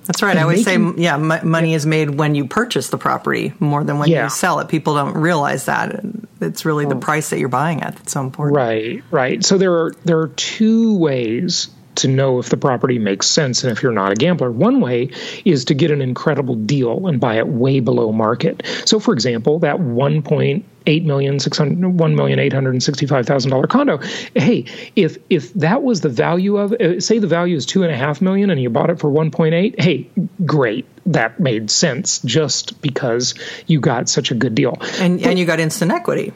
that's 0.06 0.22
right. 0.22 0.36
I 0.38 0.42
always 0.42 0.64
say, 0.64 0.78
yeah, 0.98 1.16
m- 1.16 1.50
money 1.50 1.72
yeah. 1.72 1.76
is 1.76 1.86
made 1.86 2.10
when 2.10 2.36
you 2.36 2.48
purchase 2.48 2.90
the 2.90 2.98
property 2.98 3.54
more 3.60 3.84
than 3.84 4.00
when 4.00 4.10
yeah. 4.10 4.26
you 4.26 4.30
sell 4.30 4.60
it. 4.60 4.68
People 4.68 4.96
don't 4.96 5.16
realize 5.16 5.66
that 5.66 6.02
it's 6.40 6.66
really 6.66 6.86
the 6.86 6.96
oh. 6.96 7.00
price 7.00 7.30
that 7.30 7.40
you're 7.40 7.50
buying 7.50 7.82
at 7.84 7.96
that's 7.96 8.14
so 8.14 8.22
important. 8.22 8.58
Right, 8.58 9.04
right. 9.12 9.44
So 9.46 9.58
there 9.58 9.74
are 9.74 9.92
there 10.04 10.20
are 10.20 10.30
two 10.30 10.98
ways 10.98 11.70
to 11.96 12.08
know 12.08 12.40
if 12.40 12.50
the 12.50 12.58
property 12.58 13.00
makes 13.00 13.28
sense 13.28 13.64
and 13.64 13.72
if 13.72 13.84
you're 13.84 13.92
not 13.92 14.12
a 14.12 14.16
gambler. 14.16 14.52
One 14.52 14.82
way 14.82 15.12
is 15.46 15.66
to 15.66 15.74
get 15.74 15.92
an 15.92 16.02
incredible 16.02 16.56
deal 16.56 17.08
and 17.08 17.20
buy 17.20 17.38
it 17.38 17.48
way 17.48 17.80
below 17.80 18.12
market. 18.12 18.64
So, 18.86 19.00
for 19.00 19.14
example, 19.14 19.60
that 19.60 19.78
1.8 19.78 21.06
million, 21.06 21.98
1 21.98 22.16
million 22.16 22.40
eight 22.40 22.54
hundred 22.54 22.72
and 22.72 22.84
sixty-five 22.84 23.26
thousand 23.26 23.52
dollar 23.52 23.68
condo. 23.68 24.00
Hey, 24.36 24.66
if 24.96 25.18
if 25.30 25.54
that 25.56 25.84
was 25.84 26.02
the 26.02 26.10
value 26.10 26.58
of, 26.58 26.74
uh, 26.74 27.00
say, 27.00 27.20
the 27.20 27.28
value 27.28 27.56
is 27.56 27.66
two 27.66 27.84
and 27.84 27.92
a 27.92 27.98
half 27.98 28.22
million, 28.22 28.50
and 28.50 28.62
you 28.62 28.70
bought 28.70 28.90
it 28.90 29.00
for 29.00 29.10
1.8, 29.10 29.80
hey, 29.80 30.10
great, 30.46 30.86
that 31.06 31.40
made 31.40 31.70
sense 31.70 32.20
just 32.20 32.82
because 32.82 33.36
you 33.68 33.80
got 33.80 34.10
such 34.10 34.32
a 34.32 34.36
good 34.36 34.56
deal. 34.56 34.78
And 35.00 35.20
but, 35.20 35.30
and 35.30 35.40
you 35.40 35.46
got 35.46 35.60
instant 35.60 35.92
equity. 35.92 36.34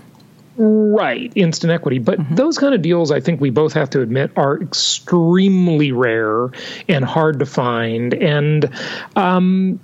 Right, 0.58 1.32
instant 1.36 1.72
equity. 1.72 2.00
But 2.00 2.20
mm-hmm. 2.20 2.36
those 2.36 2.58
kind 2.58 2.74
of 2.74 2.82
deals, 2.82 3.12
I 3.12 3.20
think 3.20 3.42
we 3.42 3.50
both 3.50 3.74
have 3.74 3.90
to 3.92 4.02
admit, 4.02 4.32
are 4.38 4.62
extremely 4.62 5.92
rare 5.92 6.50
and 6.88 7.04
hard 7.04 7.40
to 7.40 7.46
find. 7.46 8.14
And 8.14 8.70
um, 9.18 9.80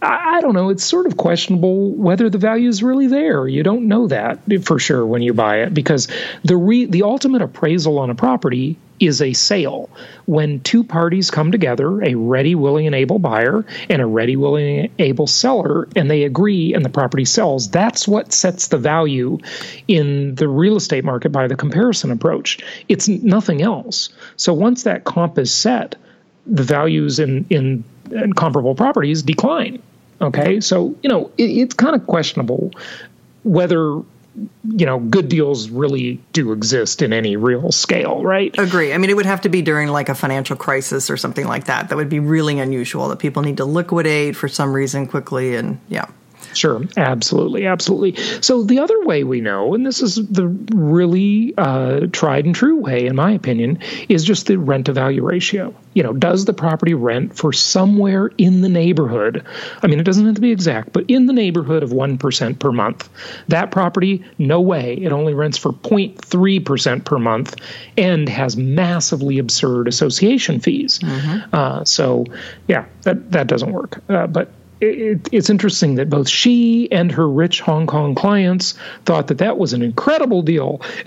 I, 0.00 0.36
I 0.36 0.40
don't 0.40 0.54
know. 0.54 0.70
It's 0.70 0.84
sort 0.84 1.06
of 1.06 1.16
questionable 1.16 1.90
whether 1.90 2.30
the 2.30 2.38
value 2.38 2.68
is 2.68 2.82
really 2.82 3.06
there. 3.06 3.46
You 3.46 3.62
don't 3.62 3.86
know 3.86 4.06
that 4.08 4.40
for 4.64 4.78
sure 4.78 5.04
when 5.04 5.20
you 5.20 5.34
buy 5.34 5.62
it 5.62 5.74
because 5.74 6.08
the 6.42 6.56
re, 6.56 6.86
the 6.86 7.02
ultimate 7.02 7.42
appraisal 7.42 7.98
on 7.98 8.08
a 8.08 8.14
property 8.14 8.78
is 9.02 9.20
a 9.20 9.32
sale. 9.32 9.90
When 10.26 10.60
two 10.60 10.84
parties 10.84 11.30
come 11.30 11.52
together, 11.52 12.02
a 12.02 12.14
ready, 12.14 12.54
willing, 12.54 12.86
and 12.86 12.94
able 12.94 13.18
buyer 13.18 13.64
and 13.90 14.00
a 14.00 14.06
ready, 14.06 14.36
willing, 14.36 14.80
and 14.80 14.90
able 14.98 15.26
seller, 15.26 15.88
and 15.96 16.10
they 16.10 16.24
agree 16.24 16.74
and 16.74 16.84
the 16.84 16.88
property 16.90 17.24
sells, 17.24 17.70
that's 17.70 18.06
what 18.06 18.32
sets 18.32 18.68
the 18.68 18.78
value 18.78 19.38
in 19.88 20.34
the 20.36 20.48
real 20.48 20.76
estate 20.76 21.04
market 21.04 21.30
by 21.30 21.48
the 21.48 21.56
comparison 21.56 22.10
approach. 22.10 22.58
It's 22.88 23.08
nothing 23.08 23.62
else. 23.62 24.10
So 24.36 24.54
once 24.54 24.84
that 24.84 25.04
comp 25.04 25.38
is 25.38 25.52
set, 25.52 25.96
the 26.46 26.62
values 26.62 27.18
in, 27.18 27.46
in, 27.50 27.84
in 28.10 28.32
comparable 28.32 28.74
properties 28.74 29.22
decline. 29.22 29.82
Okay, 30.20 30.60
so 30.60 30.94
you 31.02 31.10
know 31.10 31.32
it, 31.36 31.50
it's 31.50 31.74
kind 31.74 31.96
of 31.96 32.06
questionable 32.06 32.70
whether 33.42 34.00
you 34.34 34.86
know 34.86 34.98
good 34.98 35.28
deals 35.28 35.68
really 35.68 36.20
do 36.32 36.52
exist 36.52 37.02
in 37.02 37.12
any 37.12 37.36
real 37.36 37.70
scale 37.70 38.22
right? 38.22 38.54
Agree. 38.58 38.92
I 38.92 38.98
mean 38.98 39.10
it 39.10 39.16
would 39.16 39.26
have 39.26 39.42
to 39.42 39.48
be 39.48 39.62
during 39.62 39.88
like 39.88 40.08
a 40.08 40.14
financial 40.14 40.56
crisis 40.56 41.10
or 41.10 41.16
something 41.16 41.46
like 41.46 41.64
that. 41.64 41.88
That 41.88 41.96
would 41.96 42.08
be 42.08 42.20
really 42.20 42.58
unusual 42.58 43.08
that 43.08 43.18
people 43.18 43.42
need 43.42 43.58
to 43.58 43.64
liquidate 43.64 44.36
for 44.36 44.48
some 44.48 44.72
reason 44.72 45.06
quickly 45.06 45.56
and 45.56 45.80
yeah 45.88 46.06
Sure, 46.54 46.82
absolutely, 46.96 47.66
absolutely. 47.66 48.16
So 48.40 48.62
the 48.62 48.78
other 48.78 49.04
way 49.04 49.24
we 49.24 49.40
know, 49.40 49.74
and 49.74 49.86
this 49.86 50.02
is 50.02 50.16
the 50.16 50.48
really 50.74 51.54
uh, 51.56 52.06
tried 52.12 52.44
and 52.44 52.54
true 52.54 52.76
way, 52.76 53.06
in 53.06 53.16
my 53.16 53.32
opinion, 53.32 53.78
is 54.08 54.24
just 54.24 54.46
the 54.46 54.58
rent 54.58 54.86
to 54.86 54.92
value 54.92 55.24
ratio. 55.24 55.74
You 55.94 56.02
know, 56.02 56.12
does 56.12 56.44
the 56.44 56.52
property 56.52 56.94
rent 56.94 57.36
for 57.36 57.52
somewhere 57.52 58.30
in 58.38 58.62
the 58.62 58.68
neighborhood? 58.68 59.44
I 59.82 59.86
mean, 59.86 60.00
it 60.00 60.04
doesn't 60.04 60.24
have 60.24 60.34
to 60.36 60.40
be 60.40 60.50
exact, 60.50 60.92
but 60.92 61.04
in 61.08 61.26
the 61.26 61.32
neighborhood 61.32 61.82
of 61.82 61.92
one 61.92 62.18
percent 62.18 62.58
per 62.58 62.72
month. 62.72 63.08
That 63.48 63.70
property, 63.70 64.24
no 64.38 64.60
way, 64.60 64.94
it 64.94 65.12
only 65.12 65.34
rents 65.34 65.58
for 65.58 65.72
0.3 65.72 66.64
percent 66.64 67.04
per 67.04 67.18
month, 67.18 67.56
and 67.96 68.28
has 68.28 68.56
massively 68.56 69.38
absurd 69.38 69.88
association 69.88 70.60
fees. 70.60 70.98
Mm-hmm. 70.98 71.54
Uh, 71.54 71.84
so, 71.84 72.24
yeah, 72.68 72.86
that 73.02 73.32
that 73.32 73.46
doesn't 73.46 73.72
work. 73.72 74.02
Uh, 74.08 74.26
but 74.26 74.50
it, 74.82 75.28
it's 75.32 75.48
interesting 75.48 75.94
that 75.96 76.10
both 76.10 76.28
she 76.28 76.90
and 76.90 77.12
her 77.12 77.28
rich 77.28 77.60
Hong 77.60 77.86
Kong 77.86 78.14
clients 78.14 78.74
thought 79.04 79.28
that 79.28 79.38
that 79.38 79.58
was 79.58 79.72
an 79.72 79.82
incredible 79.82 80.42
deal. 80.42 80.80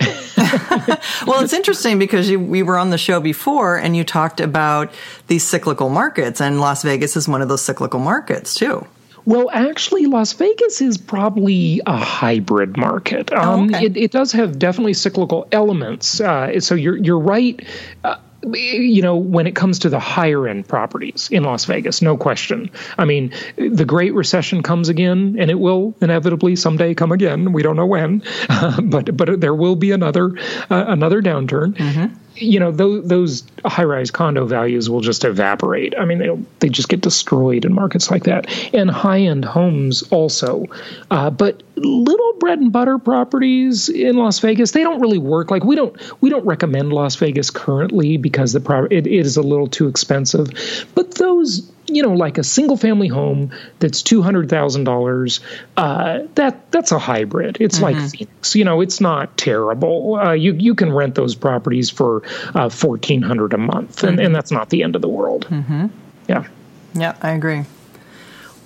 well, 1.26 1.42
it's 1.42 1.52
interesting 1.52 1.98
because 1.98 2.30
you, 2.30 2.40
we 2.40 2.62
were 2.62 2.78
on 2.78 2.90
the 2.90 2.98
show 2.98 3.20
before 3.20 3.76
and 3.76 3.96
you 3.96 4.04
talked 4.04 4.40
about 4.40 4.92
these 5.26 5.44
cyclical 5.44 5.88
markets, 5.88 6.40
and 6.40 6.60
Las 6.60 6.82
Vegas 6.82 7.16
is 7.16 7.28
one 7.28 7.42
of 7.42 7.48
those 7.48 7.62
cyclical 7.62 8.00
markets 8.00 8.54
too. 8.54 8.86
Well, 9.26 9.50
actually, 9.52 10.06
Las 10.06 10.32
Vegas 10.34 10.80
is 10.80 10.98
probably 10.98 11.80
a 11.84 11.96
hybrid 11.96 12.76
market. 12.76 13.32
Oh, 13.32 13.36
um, 13.36 13.74
okay. 13.74 13.86
it, 13.86 13.96
it, 13.96 14.10
does 14.12 14.30
have 14.32 14.56
definitely 14.56 14.94
cyclical 14.94 15.48
elements. 15.50 16.20
Uh, 16.20 16.60
so 16.60 16.76
you're 16.76 16.96
you're 16.96 17.18
right. 17.18 17.60
Uh, 18.04 18.18
you 18.54 19.02
know, 19.02 19.16
when 19.16 19.46
it 19.46 19.56
comes 19.56 19.80
to 19.80 19.88
the 19.88 19.98
higher 19.98 20.46
end 20.48 20.68
properties 20.68 21.28
in 21.30 21.44
Las 21.44 21.64
Vegas, 21.64 22.02
no 22.02 22.16
question. 22.16 22.70
I 22.96 23.04
mean, 23.04 23.32
the 23.56 23.84
Great 23.84 24.14
Recession 24.14 24.62
comes 24.62 24.88
again, 24.88 25.36
and 25.38 25.50
it 25.50 25.58
will 25.58 25.94
inevitably 26.00 26.56
someday 26.56 26.94
come 26.94 27.12
again. 27.12 27.52
We 27.52 27.62
don't 27.62 27.76
know 27.76 27.86
when, 27.86 28.22
uh, 28.48 28.80
but 28.84 29.16
but 29.16 29.40
there 29.40 29.54
will 29.54 29.76
be 29.76 29.90
another 29.92 30.36
uh, 30.70 30.84
another 30.88 31.22
downturn. 31.22 31.76
Mm-hmm 31.76 32.22
you 32.36 32.60
know 32.60 32.70
those, 32.70 33.06
those 33.06 33.42
high-rise 33.64 34.10
condo 34.10 34.46
values 34.46 34.88
will 34.90 35.00
just 35.00 35.24
evaporate. 35.24 35.94
I 35.98 36.04
mean, 36.04 36.18
they 36.18 36.30
they 36.60 36.68
just 36.68 36.88
get 36.88 37.00
destroyed 37.00 37.64
in 37.64 37.72
markets 37.72 38.10
like 38.10 38.24
that, 38.24 38.46
and 38.74 38.90
high-end 38.90 39.44
homes 39.44 40.02
also. 40.10 40.64
Uh, 41.10 41.30
but 41.30 41.62
little 41.76 42.32
bread 42.38 42.58
and 42.58 42.72
butter 42.72 42.98
properties 42.98 43.88
in 43.88 44.16
Las 44.16 44.38
Vegas, 44.40 44.72
they 44.72 44.82
don't 44.82 45.00
really 45.00 45.18
work. 45.18 45.50
Like 45.50 45.64
we 45.64 45.76
don't 45.76 45.96
we 46.20 46.30
don't 46.30 46.44
recommend 46.46 46.92
Las 46.92 47.16
Vegas 47.16 47.50
currently 47.50 48.16
because 48.16 48.52
the 48.52 48.60
pro- 48.60 48.84
it, 48.86 49.06
it 49.06 49.26
is 49.26 49.36
a 49.36 49.42
little 49.42 49.66
too 49.66 49.88
expensive. 49.88 50.50
But 50.94 51.14
those 51.14 51.70
you 51.88 52.02
know, 52.02 52.12
like 52.12 52.38
a 52.38 52.44
single 52.44 52.76
family 52.76 53.08
home 53.08 53.52
that's 53.78 54.02
two 54.02 54.22
hundred 54.22 54.48
thousand 54.48 54.88
uh, 54.88 54.92
dollars, 54.92 55.40
that 55.76 56.70
that's 56.70 56.92
a 56.92 56.98
hybrid. 56.98 57.58
It's 57.60 57.78
mm-hmm. 57.78 57.98
like 57.98 58.10
Phoenix. 58.10 58.54
You 58.54 58.64
know, 58.64 58.80
it's 58.80 59.00
not 59.00 59.36
terrible. 59.36 60.16
Uh, 60.16 60.32
you 60.32 60.54
you 60.54 60.74
can 60.74 60.92
rent 60.92 61.14
those 61.14 61.34
properties 61.34 61.90
for 61.90 62.22
uh, 62.54 62.68
fourteen 62.68 63.22
hundred 63.22 63.52
a 63.52 63.58
month, 63.58 63.96
mm-hmm. 63.96 64.08
and, 64.08 64.20
and 64.20 64.34
that's 64.34 64.50
not 64.50 64.70
the 64.70 64.82
end 64.82 64.96
of 64.96 65.02
the 65.02 65.08
world. 65.08 65.46
Mm-hmm. 65.48 65.86
Yeah. 66.28 66.46
Yeah, 66.94 67.16
I 67.20 67.30
agree. 67.30 67.64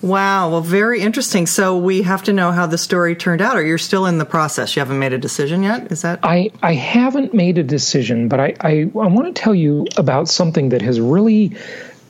Wow. 0.03 0.51
Well, 0.51 0.61
very 0.63 1.01
interesting. 1.01 1.47
So 1.47 1.77
we 1.77 2.03
have 2.03 2.23
to 2.23 2.33
know 2.33 2.53
how 2.53 2.67
the 2.67 2.79
story 2.79 3.15
turned 3.15 3.43
out, 3.43 3.57
or 3.57 3.63
you're 3.63 3.77
still 3.77 4.07
in 4.07 4.17
the 4.17 4.25
process. 4.25 4.75
You 4.75 4.81
haven't 4.81 4.99
made 4.99 5.13
a 5.13 5.19
decision 5.19 5.63
yet. 5.63 5.93
Is 5.93 6.03
that? 6.03 6.21
I 6.23 6.51
I 6.63 6.73
haven't 6.73 7.35
made 7.35 7.59
a 7.59 7.63
decision, 7.63 8.29
but 8.29 8.41
I 8.41 8.55
I, 8.61 8.71
I 8.71 9.07
want 9.09 9.35
to 9.35 9.43
tell 9.43 9.55
you 9.55 9.87
about 9.99 10.29
something 10.29 10.71
that 10.71 10.81
has 10.81 10.99
really 10.99 11.57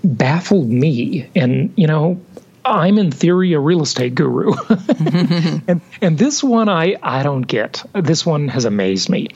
baffled 0.02 0.68
me. 0.68 1.28
And, 1.34 1.72
you 1.76 1.86
know, 1.86 2.20
I'm 2.64 2.98
in 2.98 3.10
theory 3.10 3.52
a 3.54 3.60
real 3.60 3.82
estate 3.82 4.14
guru. 4.14 4.52
and 5.66 5.80
and 6.02 6.18
this 6.18 6.42
one 6.42 6.68
I 6.68 6.96
I 7.02 7.22
don't 7.22 7.42
get. 7.42 7.82
This 7.94 8.26
one 8.26 8.48
has 8.48 8.64
amazed 8.64 9.08
me. 9.08 9.28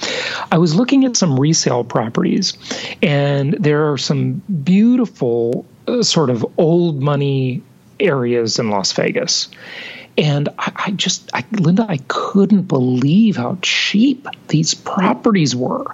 I 0.52 0.58
was 0.58 0.74
looking 0.74 1.04
at 1.04 1.16
some 1.16 1.38
resale 1.38 1.84
properties 1.84 2.54
and 3.02 3.54
there 3.54 3.92
are 3.92 3.98
some 3.98 4.42
beautiful 4.62 5.64
uh, 5.88 6.02
sort 6.02 6.30
of 6.30 6.46
old 6.58 7.02
money 7.02 7.62
areas 7.98 8.58
in 8.58 8.70
Las 8.70 8.92
Vegas. 8.92 9.48
And 10.16 10.48
I, 10.58 10.72
I 10.86 10.90
just, 10.92 11.28
I, 11.34 11.44
Linda, 11.52 11.86
I 11.88 11.98
couldn't 12.08 12.62
believe 12.62 13.36
how 13.36 13.58
cheap 13.62 14.28
these 14.48 14.74
properties 14.74 15.56
were. 15.56 15.86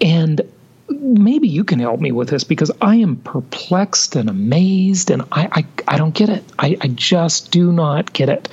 And 0.00 0.42
maybe 0.88 1.48
you 1.48 1.64
can 1.64 1.78
help 1.78 2.00
me 2.00 2.12
with 2.12 2.28
this 2.28 2.44
because 2.44 2.70
I 2.80 2.96
am 2.96 3.16
perplexed 3.16 4.16
and 4.16 4.28
amazed, 4.28 5.10
and 5.10 5.22
I 5.32 5.48
I, 5.52 5.64
I 5.86 5.98
don't 5.98 6.14
get 6.14 6.28
it. 6.28 6.44
I, 6.58 6.76
I 6.80 6.88
just 6.88 7.50
do 7.50 7.72
not 7.72 8.12
get 8.12 8.28
it. 8.28 8.48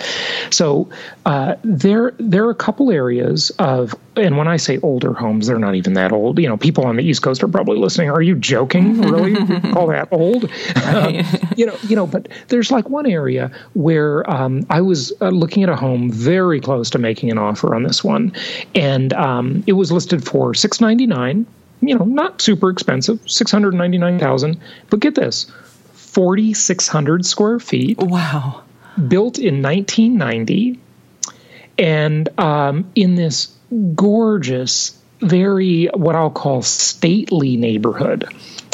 So 0.50 0.90
uh, 1.26 1.56
there 1.64 2.14
there 2.18 2.46
are 2.46 2.50
a 2.50 2.56
couple 2.56 2.92
areas 2.92 3.52
of, 3.52 3.96
and 4.16 4.38
when 4.38 4.48
I 4.48 4.58
say 4.58 4.80
older 4.80 5.14
homes, 5.14 5.48
they're 5.48 5.60
not 5.60 5.76
even 5.76 5.94
that 5.94 6.12
old. 6.12 6.40
You 6.40 6.50
know, 6.50 6.58
people 6.58 6.86
on 6.86 6.96
the 6.98 7.04
East 7.04 7.22
Coast 7.22 7.44
are 7.44 7.48
probably 7.48 7.78
listening. 7.78 8.10
Are 8.10 8.22
you 8.22 8.36
joking? 8.36 9.04
Really? 9.16 9.36
call 9.72 9.88
that 9.88 10.10
old? 10.12 10.46
Um, 10.84 11.16
you 11.56 11.66
know, 11.66 11.78
you 11.84 11.96
know. 11.96 12.08
But 12.08 12.28
there's 12.48 12.72
like 12.72 12.90
one 12.90 13.06
area 13.06 13.52
where 13.74 14.30
um, 14.30 14.66
I 14.70 14.82
was 14.82 15.14
uh, 15.22 15.30
looking 15.30 15.64
at 15.64 15.70
a 15.70 15.76
home 15.76 16.12
very 16.12 16.60
close 16.60 16.90
to 16.92 16.98
making 16.98 17.32
an 17.32 17.38
offer 17.38 17.76
on 17.76 17.84
this 17.84 18.04
one, 18.04 18.34
and 18.74 19.14
um, 19.14 19.64
it 19.68 19.74
was 19.74 19.92
listed 19.92 20.26
for 20.26 20.54
six 20.54 20.82
ninety 20.82 21.06
nine 21.06 21.46
you 21.82 21.98
know, 21.98 22.06
not 22.06 22.42
super 22.42 22.70
expensive, 22.70 23.20
699,000, 23.26 24.60
but 24.90 25.00
get 25.00 25.16
this, 25.16 25.52
4600 25.94 27.26
square 27.26 27.60
feet. 27.60 27.98
Wow. 27.98 28.64
Built 29.08 29.38
in 29.38 29.62
1990 29.62 30.80
and 31.78 32.40
um, 32.40 32.90
in 32.96 33.16
this 33.16 33.54
gorgeous, 33.96 34.98
very 35.20 35.86
what 35.88 36.16
I'll 36.16 36.30
call 36.30 36.62
stately 36.62 37.58
neighborhood 37.58 38.26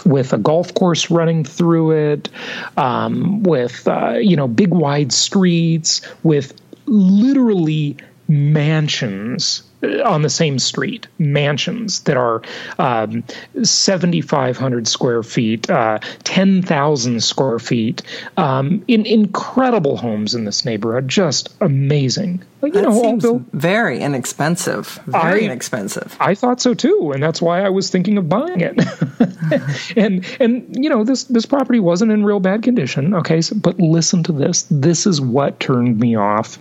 with 0.05 0.33
a 0.33 0.37
golf 0.37 0.73
course 0.73 1.11
running 1.11 1.43
through 1.43 2.13
it, 2.13 2.29
um, 2.77 3.43
with 3.43 3.87
uh, 3.87 4.13
you 4.13 4.35
know 4.35 4.47
big 4.47 4.73
wide 4.73 5.11
streets, 5.11 6.01
with 6.23 6.59
literally 6.85 7.97
mansions 8.27 9.63
on 9.83 10.21
the 10.21 10.29
same 10.29 10.59
street, 10.59 11.07
mansions 11.17 12.01
that 12.01 12.17
are 12.17 12.41
um, 12.79 13.23
7,500 13.63 14.87
square 14.87 15.23
feet, 15.23 15.69
uh, 15.69 15.99
10,000 16.23 17.23
square 17.23 17.59
feet, 17.59 18.01
um, 18.37 18.83
in 18.87 19.05
incredible 19.05 19.97
homes 19.97 20.33
in 20.35 20.45
this 20.45 20.65
neighborhood, 20.65 21.07
just 21.07 21.49
amazing. 21.61 22.43
You 22.63 22.71
that 22.71 22.83
know, 22.83 23.01
seems 23.01 23.23
built, 23.23 23.41
very 23.53 24.01
inexpensive. 24.01 24.99
Very 25.07 25.41
I, 25.41 25.45
inexpensive. 25.45 26.15
I 26.19 26.35
thought 26.35 26.61
so 26.61 26.75
too, 26.75 27.11
and 27.11 27.21
that's 27.21 27.41
why 27.41 27.61
I 27.61 27.69
was 27.69 27.89
thinking 27.89 28.17
of 28.17 28.29
buying 28.29 28.61
it. 28.61 28.79
and 29.95 30.25
and 30.39 30.83
you 30.83 30.89
know 30.89 31.03
this 31.03 31.25
this 31.25 31.45
property 31.45 31.79
wasn't 31.79 32.11
in 32.11 32.23
real 32.23 32.39
bad 32.39 32.63
condition. 32.63 33.13
Okay, 33.13 33.41
so, 33.41 33.55
but 33.55 33.79
listen 33.79 34.23
to 34.23 34.31
this. 34.31 34.67
This 34.69 35.07
is 35.07 35.19
what 35.19 35.59
turned 35.59 35.99
me 35.99 36.15
off, 36.15 36.57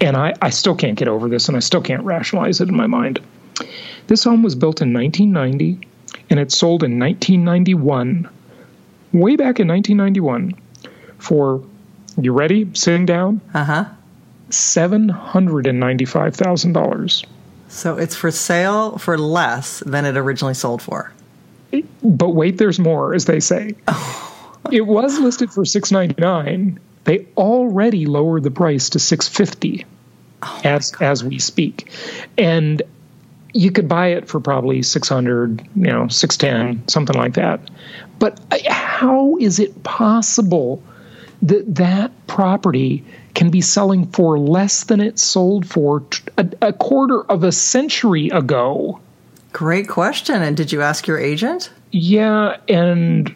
and 0.00 0.16
I 0.16 0.34
I 0.40 0.50
still 0.50 0.74
can't 0.74 0.98
get 0.98 1.08
over 1.08 1.28
this, 1.28 1.48
and 1.48 1.56
I 1.56 1.60
still 1.60 1.82
can't 1.82 2.04
rationalize 2.04 2.60
it 2.60 2.68
in 2.68 2.76
my 2.76 2.86
mind. 2.86 3.20
This 4.06 4.24
home 4.24 4.42
was 4.42 4.54
built 4.54 4.80
in 4.82 4.92
1990, 4.92 5.86
and 6.30 6.40
it 6.40 6.50
sold 6.50 6.82
in 6.82 6.98
1991, 6.98 8.28
way 9.12 9.36
back 9.36 9.60
in 9.60 9.68
1991, 9.68 10.54
for 11.18 11.62
you 12.20 12.32
ready? 12.32 12.68
Sitting 12.74 13.06
down. 13.06 13.40
Uh 13.54 13.64
huh. 13.64 13.84
Seven 14.50 15.08
hundred 15.08 15.66
and 15.66 15.80
ninety-five 15.80 16.34
thousand 16.34 16.72
dollars. 16.74 17.24
So 17.68 17.96
it's 17.96 18.14
for 18.14 18.30
sale 18.30 18.98
for 18.98 19.16
less 19.16 19.80
than 19.80 20.04
it 20.04 20.16
originally 20.16 20.54
sold 20.54 20.82
for. 20.82 21.12
But 22.02 22.30
wait, 22.30 22.58
there's 22.58 22.78
more, 22.78 23.14
as 23.14 23.24
they 23.24 23.40
say. 23.40 23.74
it 24.70 24.86
was 24.86 25.18
listed 25.18 25.50
for 25.52 25.64
six 25.64 25.90
ninety 25.90 26.14
nine, 26.18 26.80
They 27.04 27.26
already 27.36 28.06
lowered 28.06 28.42
the 28.44 28.50
price 28.50 28.90
to 28.90 28.98
650 28.98 29.84
oh 30.42 30.60
as 30.64 30.92
as 31.00 31.24
we 31.24 31.38
speak. 31.38 31.90
And 32.38 32.82
you 33.54 33.70
could 33.70 33.88
buy 33.88 34.08
it 34.08 34.28
for 34.28 34.40
probably 34.40 34.82
600, 34.82 35.60
you 35.76 35.82
know, 35.92 36.08
610, 36.08 36.88
something 36.88 37.16
like 37.16 37.34
that. 37.34 37.60
But 38.18 38.40
uh, 38.50 38.58
how 38.70 39.36
is 39.38 39.58
it 39.58 39.82
possible 39.82 40.82
that 41.42 41.74
that 41.74 42.26
property 42.26 43.04
can 43.34 43.50
be 43.50 43.60
selling 43.60 44.06
for 44.12 44.38
less 44.38 44.84
than 44.84 45.00
it 45.00 45.18
sold 45.18 45.66
for 45.66 46.02
a, 46.38 46.48
a 46.62 46.72
quarter 46.72 47.22
of 47.24 47.44
a 47.44 47.52
century 47.52 48.28
ago? 48.30 49.00
Great 49.52 49.88
question. 49.88 50.42
And 50.42 50.56
did 50.56 50.72
you 50.72 50.82
ask 50.82 51.06
your 51.06 51.18
agent? 51.18 51.70
Yeah, 51.90 52.56
and 52.68 53.34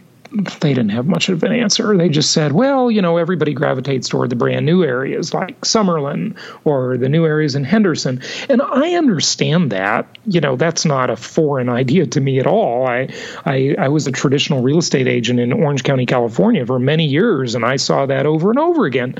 they 0.60 0.74
didn't 0.74 0.90
have 0.90 1.06
much 1.06 1.28
of 1.28 1.42
an 1.44 1.52
answer. 1.52 1.96
They 1.96 2.08
just 2.08 2.32
said, 2.32 2.52
well, 2.52 2.90
you 2.90 3.00
know, 3.00 3.16
everybody 3.16 3.54
gravitates 3.54 4.08
toward 4.08 4.30
the 4.30 4.36
brand 4.36 4.66
new 4.66 4.82
areas 4.82 5.32
like 5.32 5.60
Summerlin 5.60 6.36
or 6.64 6.96
the 6.96 7.08
new 7.08 7.24
areas 7.24 7.54
in 7.54 7.64
Henderson. 7.64 8.20
And 8.48 8.60
I 8.62 8.94
understand 8.94 9.70
that. 9.72 10.06
You 10.26 10.40
know, 10.40 10.56
that's 10.56 10.84
not 10.84 11.10
a 11.10 11.16
foreign 11.16 11.68
idea 11.68 12.06
to 12.06 12.20
me 12.20 12.38
at 12.40 12.46
all. 12.46 12.86
I, 12.86 13.08
I, 13.44 13.76
I 13.78 13.88
was 13.88 14.06
a 14.06 14.12
traditional 14.12 14.62
real 14.62 14.78
estate 14.78 15.06
agent 15.06 15.38
in 15.38 15.52
Orange 15.52 15.84
County, 15.84 16.06
California 16.06 16.66
for 16.66 16.78
many 16.78 17.06
years, 17.06 17.54
and 17.54 17.64
I 17.64 17.76
saw 17.76 18.06
that 18.06 18.26
over 18.26 18.50
and 18.50 18.58
over 18.58 18.84
again. 18.84 19.14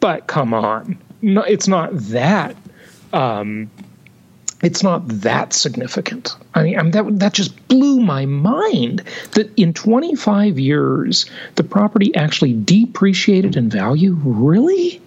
But 0.00 0.26
come 0.26 0.52
on, 0.52 0.98
no, 1.22 1.42
it's 1.42 1.68
not 1.68 1.90
that. 1.92 2.56
Um, 3.12 3.70
it's 4.62 4.82
not 4.82 5.06
that 5.08 5.52
significant. 5.52 6.36
I 6.54 6.62
mean, 6.62 6.78
I 6.78 6.82
mean, 6.82 6.92
that 6.92 7.18
that 7.18 7.32
just 7.32 7.68
blew 7.68 8.00
my 8.00 8.26
mind 8.26 9.02
that 9.32 9.50
in 9.56 9.72
25 9.72 10.58
years 10.58 11.26
the 11.54 11.64
property 11.64 12.14
actually 12.14 12.52
depreciated 12.52 13.56
in 13.56 13.70
value. 13.70 14.16
Really? 14.22 15.00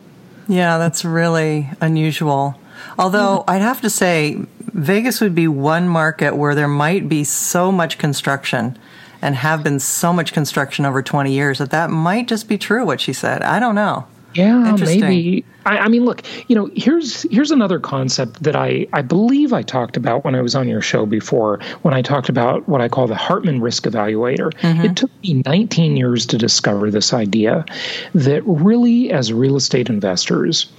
Yeah, 0.47 0.77
that's 0.77 1.05
really 1.05 1.69
unusual. 1.81 2.59
Although 2.97 3.43
I'd 3.47 3.61
have 3.61 3.81
to 3.81 3.89
say 3.89 4.45
Vegas 4.59 5.21
would 5.21 5.35
be 5.35 5.47
one 5.47 5.87
market 5.87 6.35
where 6.35 6.55
there 6.55 6.67
might 6.67 7.07
be 7.07 7.23
so 7.23 7.71
much 7.71 7.97
construction 7.97 8.77
and 9.21 9.35
have 9.35 9.63
been 9.63 9.79
so 9.79 10.11
much 10.11 10.33
construction 10.33 10.85
over 10.85 11.01
20 11.01 11.31
years 11.31 11.59
that 11.59 11.71
that 11.71 11.89
might 11.89 12.27
just 12.27 12.49
be 12.49 12.57
true 12.57 12.85
what 12.85 12.99
she 12.99 13.13
said. 13.13 13.41
I 13.41 13.59
don't 13.59 13.75
know. 13.75 14.05
Yeah, 14.33 14.75
maybe. 14.79 15.45
I, 15.65 15.79
I, 15.79 15.87
mean, 15.87 16.05
look, 16.05 16.23
you 16.47 16.55
know, 16.55 16.69
here's 16.75 17.23
here's 17.31 17.51
another 17.51 17.79
concept 17.79 18.43
that 18.43 18.55
I 18.55 18.87
I 18.93 19.01
believe 19.01 19.53
I 19.53 19.61
talked 19.61 19.97
about 19.97 20.23
when 20.23 20.35
I 20.35 20.41
was 20.41 20.55
on 20.55 20.67
your 20.67 20.81
show 20.81 21.05
before, 21.05 21.59
when 21.83 21.93
I 21.93 22.01
talked 22.01 22.29
about 22.29 22.67
what 22.67 22.81
I 22.81 22.89
call 22.89 23.07
the 23.07 23.15
Hartman 23.15 23.61
Risk 23.61 23.83
Evaluator. 23.83 24.51
Mm-hmm. 24.53 24.85
It 24.85 24.97
took 24.97 25.11
me 25.21 25.41
19 25.45 25.97
years 25.97 26.25
to 26.27 26.37
discover 26.37 26.91
this 26.91 27.13
idea 27.13 27.65
that 28.13 28.43
really, 28.45 29.11
as 29.11 29.31
real 29.31 29.55
estate 29.55 29.89
investors, 29.89 30.71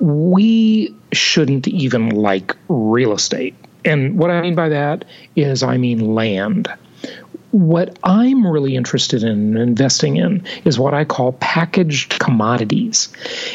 we 0.00 0.94
shouldn't 1.12 1.68
even 1.68 2.10
like 2.10 2.56
real 2.68 3.12
estate. 3.12 3.54
And 3.84 4.18
what 4.18 4.30
I 4.30 4.40
mean 4.40 4.54
by 4.54 4.68
that 4.68 5.04
is, 5.36 5.62
I 5.62 5.76
mean 5.76 6.14
land 6.14 6.72
what 7.52 7.98
I'm 8.02 8.46
really 8.46 8.76
interested 8.76 9.22
in 9.22 9.56
investing 9.58 10.16
in 10.16 10.44
is 10.64 10.78
what 10.78 10.94
I 10.94 11.04
call 11.04 11.32
packaged 11.34 12.18
commodities. 12.18 13.10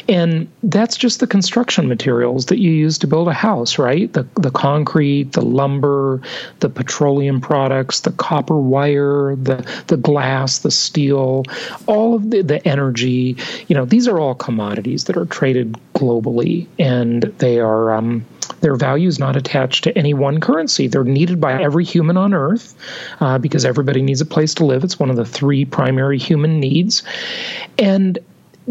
And 0.07 0.47
that's 0.61 0.97
just 0.97 1.19
the 1.19 1.27
construction 1.27 1.87
materials 1.87 2.45
that 2.45 2.59
you 2.59 2.71
use 2.71 2.99
to 2.99 3.07
build 3.07 3.27
a 3.27 3.33
house, 3.33 3.79
right? 3.79 4.11
The, 4.13 4.27
the 4.35 4.51
concrete, 4.51 5.33
the 5.33 5.41
lumber, 5.41 6.21
the 6.59 6.69
petroleum 6.69 7.41
products, 7.41 8.01
the 8.01 8.11
copper 8.11 8.59
wire, 8.59 9.35
the, 9.35 9.67
the 9.87 9.97
glass, 9.97 10.59
the 10.59 10.71
steel, 10.71 11.43
all 11.87 12.13
of 12.13 12.29
the, 12.29 12.43
the 12.43 12.65
energy. 12.67 13.35
You 13.67 13.75
know, 13.75 13.85
these 13.85 14.07
are 14.07 14.19
all 14.19 14.35
commodities 14.35 15.05
that 15.05 15.17
are 15.17 15.25
traded 15.25 15.75
globally 15.95 16.67
and 16.77 17.23
they 17.23 17.59
are. 17.59 17.95
Um, 17.95 18.25
their 18.61 18.75
value 18.75 19.07
is 19.07 19.19
not 19.19 19.35
attached 19.35 19.83
to 19.85 19.97
any 19.97 20.13
one 20.13 20.39
currency. 20.39 20.87
They're 20.87 21.03
needed 21.03 21.39
by 21.39 21.61
every 21.61 21.83
human 21.83 22.17
on 22.17 22.33
earth 22.33 22.75
uh, 23.19 23.37
because 23.37 23.65
everybody 23.65 24.01
needs 24.01 24.21
a 24.21 24.25
place 24.25 24.55
to 24.55 24.65
live. 24.65 24.83
It's 24.83 24.99
one 24.99 25.09
of 25.09 25.15
the 25.15 25.25
three 25.25 25.65
primary 25.65 26.17
human 26.17 26.59
needs. 26.59 27.03
And 27.77 28.19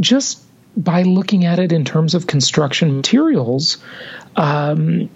just 0.00 0.42
by 0.76 1.02
looking 1.02 1.44
at 1.44 1.58
it 1.58 1.72
in 1.72 1.84
terms 1.84 2.14
of 2.14 2.26
construction 2.26 2.96
materials, 2.96 3.78
um, 4.36 5.08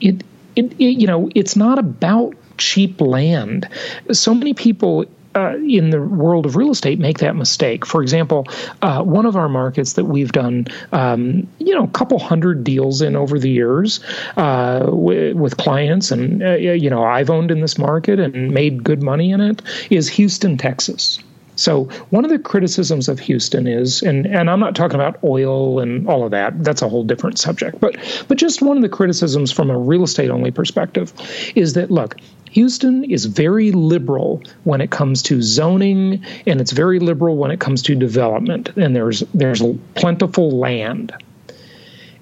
it, 0.00 0.22
it, 0.56 0.72
it, 0.78 1.00
you 1.00 1.06
know, 1.06 1.28
it's 1.34 1.56
not 1.56 1.78
about 1.78 2.34
cheap 2.58 3.00
land. 3.00 3.68
So 4.12 4.34
many 4.34 4.54
people 4.54 5.06
uh, 5.34 5.56
in 5.56 5.90
the 5.90 6.00
world 6.00 6.46
of 6.46 6.56
real 6.56 6.70
estate 6.70 6.98
make 6.98 7.18
that 7.18 7.36
mistake. 7.36 7.86
For 7.86 8.02
example, 8.02 8.46
uh, 8.82 9.02
one 9.02 9.26
of 9.26 9.36
our 9.36 9.48
markets 9.48 9.94
that 9.94 10.04
we've 10.04 10.32
done, 10.32 10.66
um, 10.92 11.46
you 11.58 11.74
know, 11.74 11.84
a 11.84 11.88
couple 11.88 12.18
hundred 12.18 12.64
deals 12.64 13.00
in 13.00 13.16
over 13.16 13.38
the 13.38 13.50
years 13.50 14.00
uh, 14.36 14.86
with, 14.88 15.36
with, 15.36 15.56
clients, 15.56 16.10
and 16.10 16.42
uh, 16.42 16.50
you 16.52 16.90
know, 16.90 17.04
I've 17.04 17.30
owned 17.30 17.50
in 17.50 17.60
this 17.60 17.78
market 17.78 18.18
and 18.18 18.50
made 18.50 18.82
good 18.82 19.02
money 19.02 19.30
in 19.30 19.40
it, 19.40 19.62
is 19.90 20.08
Houston, 20.08 20.56
Texas. 20.56 21.20
So 21.60 21.84
one 22.08 22.24
of 22.24 22.30
the 22.30 22.38
criticisms 22.38 23.06
of 23.08 23.18
Houston 23.20 23.66
is, 23.66 24.02
and, 24.02 24.26
and 24.26 24.48
I'm 24.48 24.60
not 24.60 24.74
talking 24.74 24.94
about 24.94 25.22
oil 25.22 25.78
and 25.78 26.08
all 26.08 26.24
of 26.24 26.30
that. 26.30 26.64
That's 26.64 26.80
a 26.80 26.88
whole 26.88 27.04
different 27.04 27.38
subject. 27.38 27.78
But 27.80 27.96
but 28.28 28.38
just 28.38 28.62
one 28.62 28.78
of 28.78 28.82
the 28.82 28.88
criticisms 28.88 29.52
from 29.52 29.68
a 29.68 29.78
real 29.78 30.04
estate 30.04 30.30
only 30.30 30.50
perspective 30.50 31.12
is 31.54 31.74
that 31.74 31.90
look, 31.90 32.16
Houston 32.50 33.04
is 33.04 33.26
very 33.26 33.70
liberal 33.70 34.42
when 34.64 34.80
it 34.80 34.90
comes 34.90 35.22
to 35.22 35.40
zoning, 35.40 36.24
and 36.46 36.60
it's 36.60 36.72
very 36.72 36.98
liberal 36.98 37.36
when 37.36 37.50
it 37.50 37.60
comes 37.60 37.82
to 37.82 37.94
development. 37.94 38.70
And 38.76 38.94
there's 38.94 39.20
there's 39.34 39.62
plentiful 39.94 40.50
land. 40.50 41.12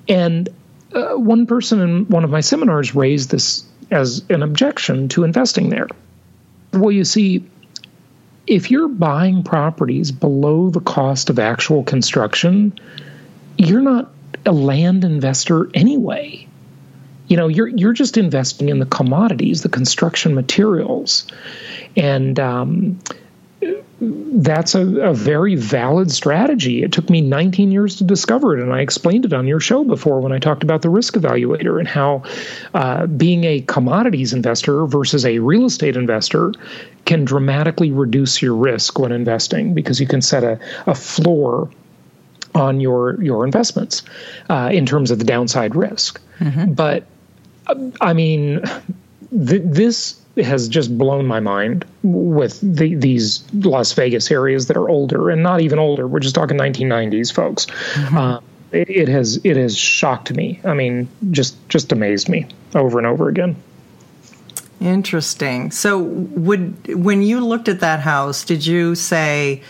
And 0.09 0.49
uh, 0.93 1.15
one 1.15 1.47
person 1.47 1.81
in 1.81 2.09
one 2.09 2.25
of 2.25 2.31
my 2.31 2.41
seminars 2.41 2.95
raised 2.95 3.31
this 3.31 3.65
as 3.91 4.23
an 4.29 4.43
objection 4.43 5.09
to 5.09 5.25
investing 5.25 5.71
there. 5.71 5.89
Well, 6.75 6.93
you 6.93 7.05
see, 7.05 7.45
if 8.47 8.71
you're 8.71 8.89
buying 8.89 9.43
properties 9.43 10.13
below 10.13 10.69
the 10.69 10.81
cost 10.81 11.31
of 11.31 11.39
actual 11.39 11.85
construction, 11.85 12.79
you're 13.57 13.81
not 13.81 14.11
a 14.45 14.53
land 14.53 15.05
investor 15.05 15.71
anyway 15.73 16.48
you 17.29 17.37
know 17.37 17.49
you're 17.49 17.69
you're 17.69 17.93
just 17.93 18.17
investing 18.17 18.69
in 18.69 18.79
the 18.79 18.87
commodities 18.87 19.63
the 19.63 19.69
construction 19.69 20.35
materials 20.35 21.27
and 21.97 22.39
um, 22.41 22.99
that's 24.01 24.75
a, 24.75 24.87
a, 25.01 25.13
very 25.13 25.57
valid 25.57 26.13
strategy. 26.13 26.85
It 26.85 26.93
took 26.93 27.11
me 27.11 27.21
19 27.21 27.73
years 27.73 27.97
to 27.97 28.05
discover 28.05 28.57
it, 28.57 28.63
and 28.63 28.73
I 28.73 28.81
explained 28.81 29.25
it 29.25 29.33
on 29.33 29.49
your 29.49 29.59
show 29.59 29.83
before 29.83 30.21
when 30.21 30.31
I 30.31 30.39
talked 30.39 30.63
about 30.63 30.83
the 30.83 30.91
risk 30.91 31.15
evaluator 31.15 31.81
and 31.81 31.89
how 31.89 32.23
uh, 32.75 33.07
being 33.07 33.43
a 33.45 33.61
commodities 33.63 34.33
investor 34.33 34.87
versus 34.87 35.27
a 35.27 35.41
real 35.41 35.65
estate 35.65 35.97
investor 35.97 36.53
can 37.07 37.25
dramatically 37.25 37.91
reduce 37.91 38.41
your 38.41 38.55
risk 38.55 38.99
when 39.01 39.11
investing 39.11 39.75
because 39.75 39.99
you 39.99 40.07
can 40.07 40.23
set 40.23 40.45
a, 40.45 40.61
a 40.87 40.95
floor 40.95 41.69
on 42.55 42.81
your 42.81 43.21
your 43.23 43.45
investments 43.45 44.03
uh, 44.49 44.71
in 44.73 44.87
terms 44.87 45.11
of 45.11 45.19
the 45.19 45.25
downside 45.25 45.75
risk. 45.75 46.21
Mm-hmm. 46.39 46.73
But 46.73 47.05
I 48.01 48.13
mean, 48.13 48.63
th- 49.31 49.63
this 49.65 50.21
has 50.37 50.69
just 50.69 50.97
blown 50.97 51.27
my 51.27 51.41
mind 51.41 51.85
with 52.03 52.61
the, 52.61 52.95
these 52.95 53.45
Las 53.53 53.93
Vegas 53.93 54.31
areas 54.31 54.67
that 54.69 54.77
are 54.77 54.89
older 54.89 55.31
and 55.31 55.43
not 55.43 55.61
even 55.61 55.79
older. 55.79 56.07
We're 56.07 56.21
just 56.21 56.35
talking 56.35 56.57
1990s, 56.57 57.33
folks. 57.33 57.67
Mm-hmm. 57.67 58.17
Uh, 58.17 58.41
it, 58.73 58.91
it, 58.91 59.09
has 59.09 59.41
it 59.45 59.57
has 59.57 59.77
shocked 59.77 60.33
me. 60.35 60.61
I 60.65 60.75
mean, 60.75 61.09
just 61.31 61.57
just 61.69 61.93
amazed 61.93 62.29
me 62.29 62.47
over 62.75 62.99
and 62.99 63.07
over 63.07 63.29
again. 63.29 63.57
Interesting. 64.81 65.71
So, 65.71 65.99
would 65.99 67.03
when 67.03 67.23
you 67.23 67.45
looked 67.45 67.69
at 67.69 67.81
that 67.81 68.01
house, 68.01 68.45
did 68.45 68.67
you 68.67 68.95
say? 68.95 69.63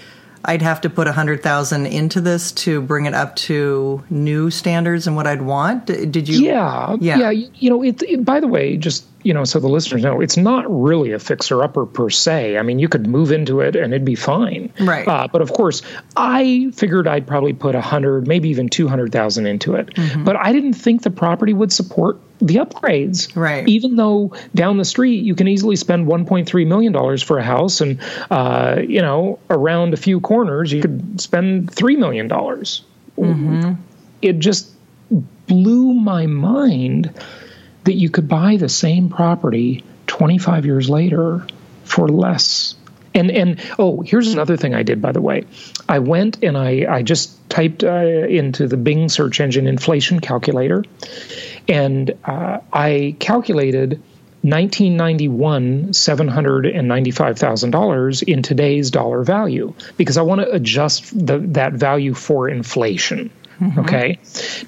I'd 0.49 0.63
have 0.63 0.81
to 0.81 0.91
put 0.91 1.07
a 1.07 1.13
hundred 1.13 1.43
thousand 1.43 1.85
into 1.85 2.23
this 2.23 2.53
to 2.53 2.81
bring 2.81 3.05
it 3.05 3.13
up 3.13 3.37
to 3.37 4.03
new 4.09 4.51
standards 4.51 5.07
and 5.07 5.15
what 5.15 5.27
I'd 5.27 5.43
want. 5.43 5.85
Did 5.85 6.27
you? 6.27 6.41
Yeah, 6.41 6.97
yeah. 7.01 7.19
yeah 7.19 7.31
you 7.31 7.69
know, 7.69 7.83
it, 7.83 8.03
it, 8.03 8.25
By 8.25 8.41
the 8.41 8.49
way, 8.49 8.79
just 8.79 9.05
you 9.23 9.35
know, 9.35 9.45
so 9.45 9.59
the 9.59 9.69
listeners 9.69 10.03
know, 10.03 10.21
it's 10.21 10.37
not 10.37 10.65
really 10.69 11.13
a 11.13 11.19
fixer 11.19 11.63
upper 11.63 11.87
per 11.87 12.09
se. 12.09 12.57
I 12.57 12.63
mean, 12.63 12.79
you 12.79 12.89
could 12.89 13.07
move 13.07 13.33
into 13.33 13.61
it 13.61 13.75
and 13.75 13.93
it'd 13.93 14.05
be 14.05 14.15
fine. 14.15 14.73
Right. 14.79 15.07
Uh, 15.07 15.29
but 15.31 15.43
of 15.43 15.53
course, 15.53 15.83
I 16.17 16.71
figured 16.75 17.09
I'd 17.09 17.27
probably 17.27 17.53
put 17.53 17.75
a 17.75 17.81
hundred, 17.81 18.29
maybe 18.29 18.49
even 18.51 18.69
two 18.69 18.87
hundred 18.87 19.13
thousand 19.13 19.47
into 19.47 19.75
it. 19.75 19.89
Mm-hmm. 19.95 20.25
But 20.25 20.37
I 20.37 20.53
didn't 20.53 20.75
think 20.75 21.03
the 21.03 21.11
property 21.11 21.53
would 21.53 21.73
support 21.73 22.21
the 22.41 22.57
upgrades. 22.57 23.35
Right. 23.35 23.67
Even 23.69 23.97
though 23.97 24.35
down 24.55 24.77
the 24.77 24.85
street 24.85 25.25
you 25.25 25.35
can 25.35 25.49
easily 25.49 25.77
spend 25.77 26.07
1.3 26.07 26.67
million 26.67 26.93
dollars 26.93 27.23
for 27.23 27.39
a 27.39 27.43
house, 27.43 27.81
and 27.81 28.01
uh, 28.31 28.81
you 28.87 29.03
know 29.03 29.41
around 29.51 29.95
a 29.95 29.97
few 29.99 30.21
corners 30.21 30.73
you 30.73 30.81
could 30.81 31.21
spend 31.21 31.73
three 31.73 31.97
million 31.97 32.29
dollars. 32.29 32.83
Mm-hmm. 33.17 33.73
It 34.23 34.39
just 34.39 34.71
blew 35.49 35.95
my 35.95 36.27
mind 36.27 37.13
that 37.89 37.95
you 37.95 38.11
could 38.11 38.29
buy 38.29 38.57
the 38.57 38.69
same 38.69 39.09
property 39.09 39.83
25 40.09 40.67
years 40.67 40.91
later 40.91 41.47
for 41.85 42.07
less. 42.07 42.75
And 43.15 43.31
and 43.31 43.59
oh, 43.79 44.03
here's 44.03 44.31
another 44.31 44.59
thing 44.59 44.75
I 44.75 44.83
did 44.83 45.01
by 45.01 45.13
the 45.13 45.23
way. 45.23 45.47
I 45.89 46.01
went 46.01 46.45
and 46.45 46.59
I 46.59 46.85
I 46.87 47.03
just 47.03 47.49
typed 47.49 47.83
uh, 47.83 47.89
into 47.89 48.69
the 48.69 48.77
Bing 48.77 49.09
search 49.09 49.41
engine 49.41 49.67
inflation 49.67 50.21
calculator, 50.21 50.85
and 51.67 52.13
uh, 52.27 52.59
I 52.71 53.17
calculated 53.19 54.03
1991 54.43 55.89
$795,000 55.89 58.23
in 58.23 58.43
today's 58.43 58.91
dollar 58.91 59.25
value 59.25 59.73
because 59.97 60.19
I 60.19 60.23
want 60.23 60.43
to 60.43 60.53
adjust 60.53 61.27
the, 61.27 61.39
that 61.39 61.73
value 61.73 62.13
for 62.13 62.51
inflation. 62.51 63.31
Mm-hmm. 63.59 63.81
Okay. 63.81 64.19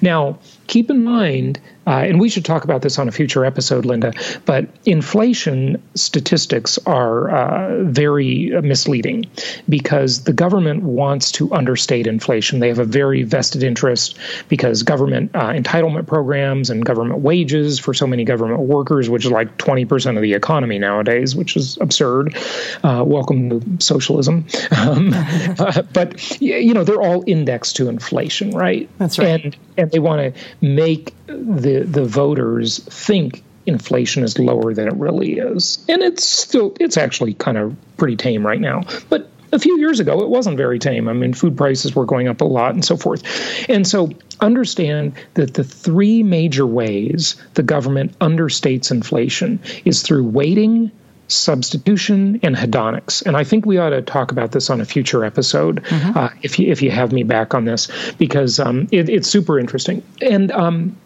Now, 0.01 0.39
keep 0.67 0.89
in 0.89 1.03
mind, 1.03 1.59
uh, 1.87 1.89
and 1.89 2.19
we 2.19 2.29
should 2.29 2.45
talk 2.45 2.63
about 2.63 2.81
this 2.81 2.99
on 2.99 3.07
a 3.07 3.11
future 3.11 3.43
episode, 3.43 3.85
Linda, 3.85 4.13
but 4.45 4.67
inflation 4.85 5.81
statistics 5.95 6.77
are 6.85 7.29
uh, 7.29 7.83
very 7.83 8.51
misleading 8.61 9.25
because 9.67 10.23
the 10.23 10.33
government 10.33 10.83
wants 10.83 11.31
to 11.31 11.51
understate 11.53 12.05
inflation. 12.05 12.59
They 12.59 12.67
have 12.67 12.79
a 12.79 12.85
very 12.85 13.23
vested 13.23 13.63
interest 13.63 14.17
because 14.47 14.83
government 14.83 15.31
uh, 15.33 15.49
entitlement 15.49 16.05
programs 16.07 16.69
and 16.69 16.85
government 16.85 17.21
wages 17.21 17.79
for 17.79 17.93
so 17.93 18.05
many 18.05 18.25
government 18.25 18.59
workers, 18.59 19.09
which 19.09 19.25
is 19.25 19.31
like 19.31 19.57
20% 19.57 20.15
of 20.15 20.21
the 20.21 20.33
economy 20.33 20.77
nowadays, 20.77 21.35
which 21.35 21.57
is 21.57 21.77
absurd. 21.81 22.37
Uh, 22.83 23.03
welcome 23.05 23.49
to 23.49 23.83
socialism. 23.83 24.45
Um, 24.77 25.09
but, 25.93 26.39
you 26.39 26.73
know, 26.73 26.83
they're 26.83 27.01
all 27.01 27.23
indexed 27.25 27.77
to 27.77 27.89
inflation, 27.89 28.51
right? 28.51 28.87
That's 28.99 29.17
right. 29.17 29.43
And, 29.43 29.57
and 29.77 29.91
they 29.91 29.99
want 29.99 30.35
to 30.35 30.41
make 30.61 31.13
the 31.27 31.83
the 31.87 32.05
voters 32.05 32.79
think 32.79 33.43
inflation 33.65 34.23
is 34.23 34.39
lower 34.39 34.73
than 34.73 34.87
it 34.87 34.95
really 34.95 35.33
is. 35.33 35.83
And 35.89 36.01
it's 36.01 36.23
still 36.23 36.75
it's 36.79 36.97
actually 36.97 37.33
kind 37.33 37.57
of 37.57 37.75
pretty 37.97 38.15
tame 38.15 38.45
right 38.45 38.61
now. 38.61 38.83
But 39.09 39.29
a 39.51 39.59
few 39.59 39.77
years 39.79 39.99
ago 39.99 40.21
it 40.21 40.29
wasn't 40.29 40.57
very 40.57 40.79
tame. 40.79 41.07
I 41.07 41.13
mean 41.13 41.33
food 41.33 41.57
prices 41.57 41.95
were 41.95 42.05
going 42.05 42.27
up 42.27 42.41
a 42.41 42.45
lot 42.45 42.73
and 42.73 42.85
so 42.85 42.95
forth. 42.95 43.23
And 43.69 43.87
so 43.87 44.11
understand 44.39 45.13
that 45.35 45.53
the 45.53 45.63
three 45.63 46.23
major 46.23 46.65
ways 46.65 47.35
the 47.53 47.63
government 47.63 48.17
understates 48.19 48.91
inflation 48.91 49.59
is 49.85 50.01
through 50.01 50.23
weighting, 50.23 50.91
substitution 51.33 52.39
and 52.43 52.55
hedonics. 52.55 53.25
And 53.25 53.35
I 53.37 53.43
think 53.43 53.65
we 53.65 53.77
ought 53.77 53.89
to 53.89 54.01
talk 54.01 54.31
about 54.31 54.51
this 54.51 54.69
on 54.69 54.81
a 54.81 54.85
future 54.85 55.23
episode 55.23 55.83
mm-hmm. 55.83 56.17
uh, 56.17 56.29
if 56.41 56.59
you 56.59 56.71
if 56.71 56.81
you 56.81 56.91
have 56.91 57.11
me 57.11 57.23
back 57.23 57.53
on 57.53 57.65
this 57.65 57.89
because 58.17 58.59
um, 58.59 58.87
it, 58.91 59.09
it's 59.09 59.27
super 59.27 59.59
interesting. 59.59 60.03
And 60.21 60.51
um, 60.51 60.97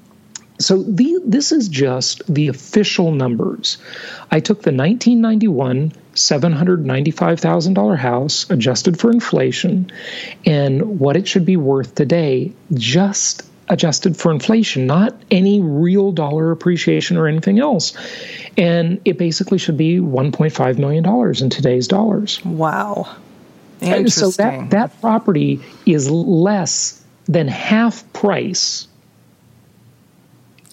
so 0.59 0.81
the, 0.83 1.19
this 1.25 1.51
is 1.51 1.67
just 1.67 2.21
the 2.33 2.47
official 2.47 3.11
numbers. 3.11 3.77
I 4.31 4.39
took 4.39 4.61
the 4.61 4.71
1991 4.71 5.91
$795,000 6.15 7.97
house 7.97 8.49
adjusted 8.49 8.97
for 8.97 9.11
inflation 9.11 9.91
and 10.45 10.99
what 10.99 11.17
it 11.17 11.27
should 11.27 11.45
be 11.45 11.57
worth 11.57 11.93
today 11.93 12.53
just 12.73 13.43
adjusted 13.67 14.15
for 14.15 14.32
inflation, 14.32 14.86
not 14.86 15.15
any 15.32 15.62
real 15.62 16.12
dollar 16.12 16.51
appreciation 16.51 17.17
or 17.17 17.28
anything 17.28 17.60
else. 17.60 17.95
And 18.58 19.01
it 19.06 19.17
basically 19.17 19.58
should 19.58 19.78
be 19.78 19.97
$1.5 19.97 20.78
million 20.78 21.06
in 21.43 21.49
today's 21.49 21.88
dollars. 21.88 22.43
Wow. 22.45 23.15
Interesting. 23.82 24.32
so 24.32 24.43
that, 24.43 24.69
that 24.69 25.01
property 25.01 25.62
is 25.86 26.10
less 26.10 27.04
than 27.28 27.47
half 27.47 28.12
price 28.13 28.88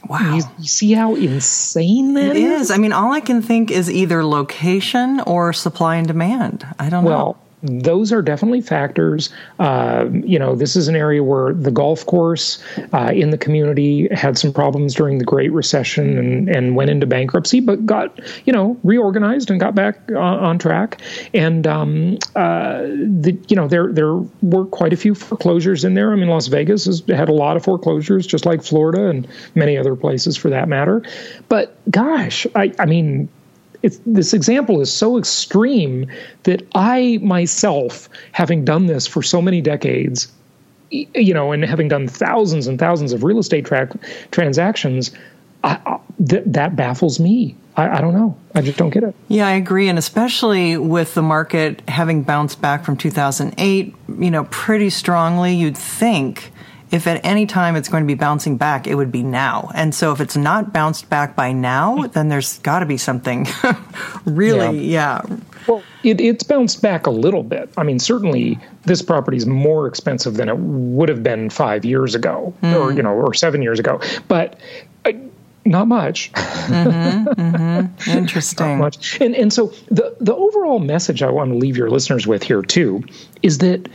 Wow. 0.08 0.36
You, 0.36 0.42
you, 0.58 0.66
see 0.66 0.92
how 0.92 1.14
insane 1.14 2.14
that 2.14 2.36
it 2.36 2.42
is? 2.42 2.62
is? 2.62 2.70
I 2.70 2.78
mean, 2.78 2.92
all 2.92 3.12
I 3.12 3.20
can 3.20 3.40
think 3.40 3.70
is 3.70 3.90
either 3.90 4.24
location 4.24 5.20
or 5.20 5.52
supply 5.52 5.96
and 5.96 6.06
demand. 6.06 6.66
I 6.78 6.90
don't 6.90 7.04
well, 7.04 7.18
know. 7.18 7.36
Those 7.62 8.12
are 8.12 8.22
definitely 8.22 8.60
factors. 8.60 9.30
Uh, 9.60 10.08
you 10.12 10.38
know, 10.38 10.56
this 10.56 10.74
is 10.74 10.88
an 10.88 10.96
area 10.96 11.22
where 11.22 11.52
the 11.52 11.70
golf 11.70 12.04
course 12.06 12.62
uh, 12.92 13.12
in 13.14 13.30
the 13.30 13.38
community 13.38 14.08
had 14.12 14.36
some 14.36 14.52
problems 14.52 14.94
during 14.94 15.18
the 15.18 15.24
Great 15.24 15.52
Recession 15.52 16.18
and, 16.18 16.48
and 16.48 16.74
went 16.74 16.90
into 16.90 17.06
bankruptcy, 17.06 17.60
but 17.60 17.86
got, 17.86 18.18
you 18.44 18.52
know, 18.52 18.76
reorganized 18.82 19.50
and 19.50 19.60
got 19.60 19.76
back 19.76 20.00
on, 20.10 20.16
on 20.18 20.58
track. 20.58 21.00
And, 21.32 21.66
um, 21.66 22.18
uh, 22.34 22.82
the, 22.82 23.38
you 23.48 23.54
know, 23.54 23.68
there, 23.68 23.92
there 23.92 24.16
were 24.42 24.64
quite 24.66 24.92
a 24.92 24.96
few 24.96 25.14
foreclosures 25.14 25.84
in 25.84 25.94
there. 25.94 26.12
I 26.12 26.16
mean, 26.16 26.28
Las 26.28 26.48
Vegas 26.48 26.86
has 26.86 27.02
had 27.08 27.28
a 27.28 27.32
lot 27.32 27.56
of 27.56 27.62
foreclosures, 27.62 28.26
just 28.26 28.44
like 28.44 28.62
Florida 28.62 29.08
and 29.08 29.28
many 29.54 29.78
other 29.78 29.94
places 29.94 30.36
for 30.36 30.50
that 30.50 30.68
matter. 30.68 31.02
But 31.48 31.76
gosh, 31.90 32.46
I, 32.56 32.72
I 32.78 32.86
mean, 32.86 33.28
it's, 33.82 34.00
this 34.06 34.32
example 34.32 34.80
is 34.80 34.92
so 34.92 35.18
extreme 35.18 36.06
that 36.44 36.66
I 36.74 37.18
myself, 37.22 38.08
having 38.32 38.64
done 38.64 38.86
this 38.86 39.06
for 39.06 39.22
so 39.22 39.42
many 39.42 39.60
decades, 39.60 40.32
you 40.90 41.34
know, 41.34 41.52
and 41.52 41.64
having 41.64 41.88
done 41.88 42.06
thousands 42.06 42.66
and 42.66 42.78
thousands 42.78 43.12
of 43.12 43.24
real 43.24 43.38
estate 43.38 43.66
tra- 43.66 43.98
transactions, 44.30 45.10
I, 45.64 45.80
I, 45.84 45.98
th- 46.28 46.44
that 46.46 46.76
baffles 46.76 47.18
me. 47.18 47.56
I, 47.76 47.98
I, 47.98 48.00
don't 48.00 48.12
know. 48.12 48.36
I 48.54 48.60
just 48.60 48.76
don't 48.76 48.90
get 48.90 49.02
it. 49.02 49.14
Yeah, 49.28 49.46
I 49.46 49.52
agree, 49.52 49.88
and 49.88 49.98
especially 49.98 50.76
with 50.76 51.14
the 51.14 51.22
market 51.22 51.88
having 51.88 52.22
bounced 52.22 52.60
back 52.60 52.84
from 52.84 52.96
2008, 52.96 53.94
you 54.18 54.30
know, 54.30 54.44
pretty 54.44 54.90
strongly, 54.90 55.54
you'd 55.54 55.78
think 55.78 56.52
if 56.92 57.06
at 57.06 57.24
any 57.24 57.46
time 57.46 57.74
it's 57.74 57.88
going 57.88 58.04
to 58.04 58.06
be 58.06 58.14
bouncing 58.14 58.58
back, 58.58 58.86
it 58.86 58.94
would 58.94 59.10
be 59.10 59.22
now. 59.22 59.70
And 59.74 59.94
so 59.94 60.12
if 60.12 60.20
it's 60.20 60.36
not 60.36 60.72
bounced 60.72 61.08
back 61.08 61.34
by 61.34 61.50
now, 61.50 62.06
then 62.08 62.28
there's 62.28 62.58
got 62.58 62.80
to 62.80 62.86
be 62.86 62.98
something 62.98 63.48
really, 64.26 64.78
yeah. 64.86 65.22
yeah. 65.26 65.36
Well, 65.66 65.82
it, 66.02 66.20
it's 66.20 66.44
bounced 66.44 66.82
back 66.82 67.06
a 67.06 67.10
little 67.10 67.42
bit. 67.42 67.72
I 67.78 67.82
mean, 67.82 67.98
certainly 67.98 68.58
this 68.84 69.00
property 69.00 69.38
is 69.38 69.46
more 69.46 69.86
expensive 69.86 70.34
than 70.34 70.50
it 70.50 70.58
would 70.58 71.08
have 71.08 71.22
been 71.22 71.48
five 71.48 71.84
years 71.84 72.14
ago, 72.14 72.52
mm. 72.62 72.78
or 72.78 72.92
you 72.92 73.02
know, 73.02 73.12
or 73.12 73.32
seven 73.32 73.62
years 73.62 73.78
ago. 73.78 74.00
But 74.28 74.60
uh, 75.04 75.12
not 75.64 75.88
much. 75.88 76.30
Mm-hmm, 76.62 77.28
mm-hmm. 77.28 78.10
Interesting. 78.10 78.66
not 78.78 78.78
much. 78.78 79.20
And 79.20 79.34
and 79.34 79.52
so 79.52 79.72
the 79.90 80.16
the 80.20 80.34
overall 80.34 80.78
message 80.78 81.22
I 81.22 81.30
want 81.30 81.50
to 81.50 81.56
leave 81.56 81.76
your 81.76 81.90
listeners 81.90 82.24
with 82.24 82.42
here 82.44 82.62
too 82.62 83.02
is 83.42 83.58
that 83.58 83.88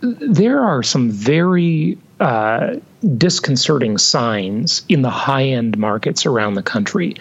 there 0.00 0.60
are 0.60 0.82
some 0.82 1.10
very 1.10 1.98
uh, 2.20 2.76
disconcerting 3.16 3.96
signs 3.96 4.82
in 4.88 5.02
the 5.02 5.10
high 5.10 5.44
end 5.44 5.78
markets 5.78 6.26
around 6.26 6.54
the 6.54 6.62
country. 6.62 7.14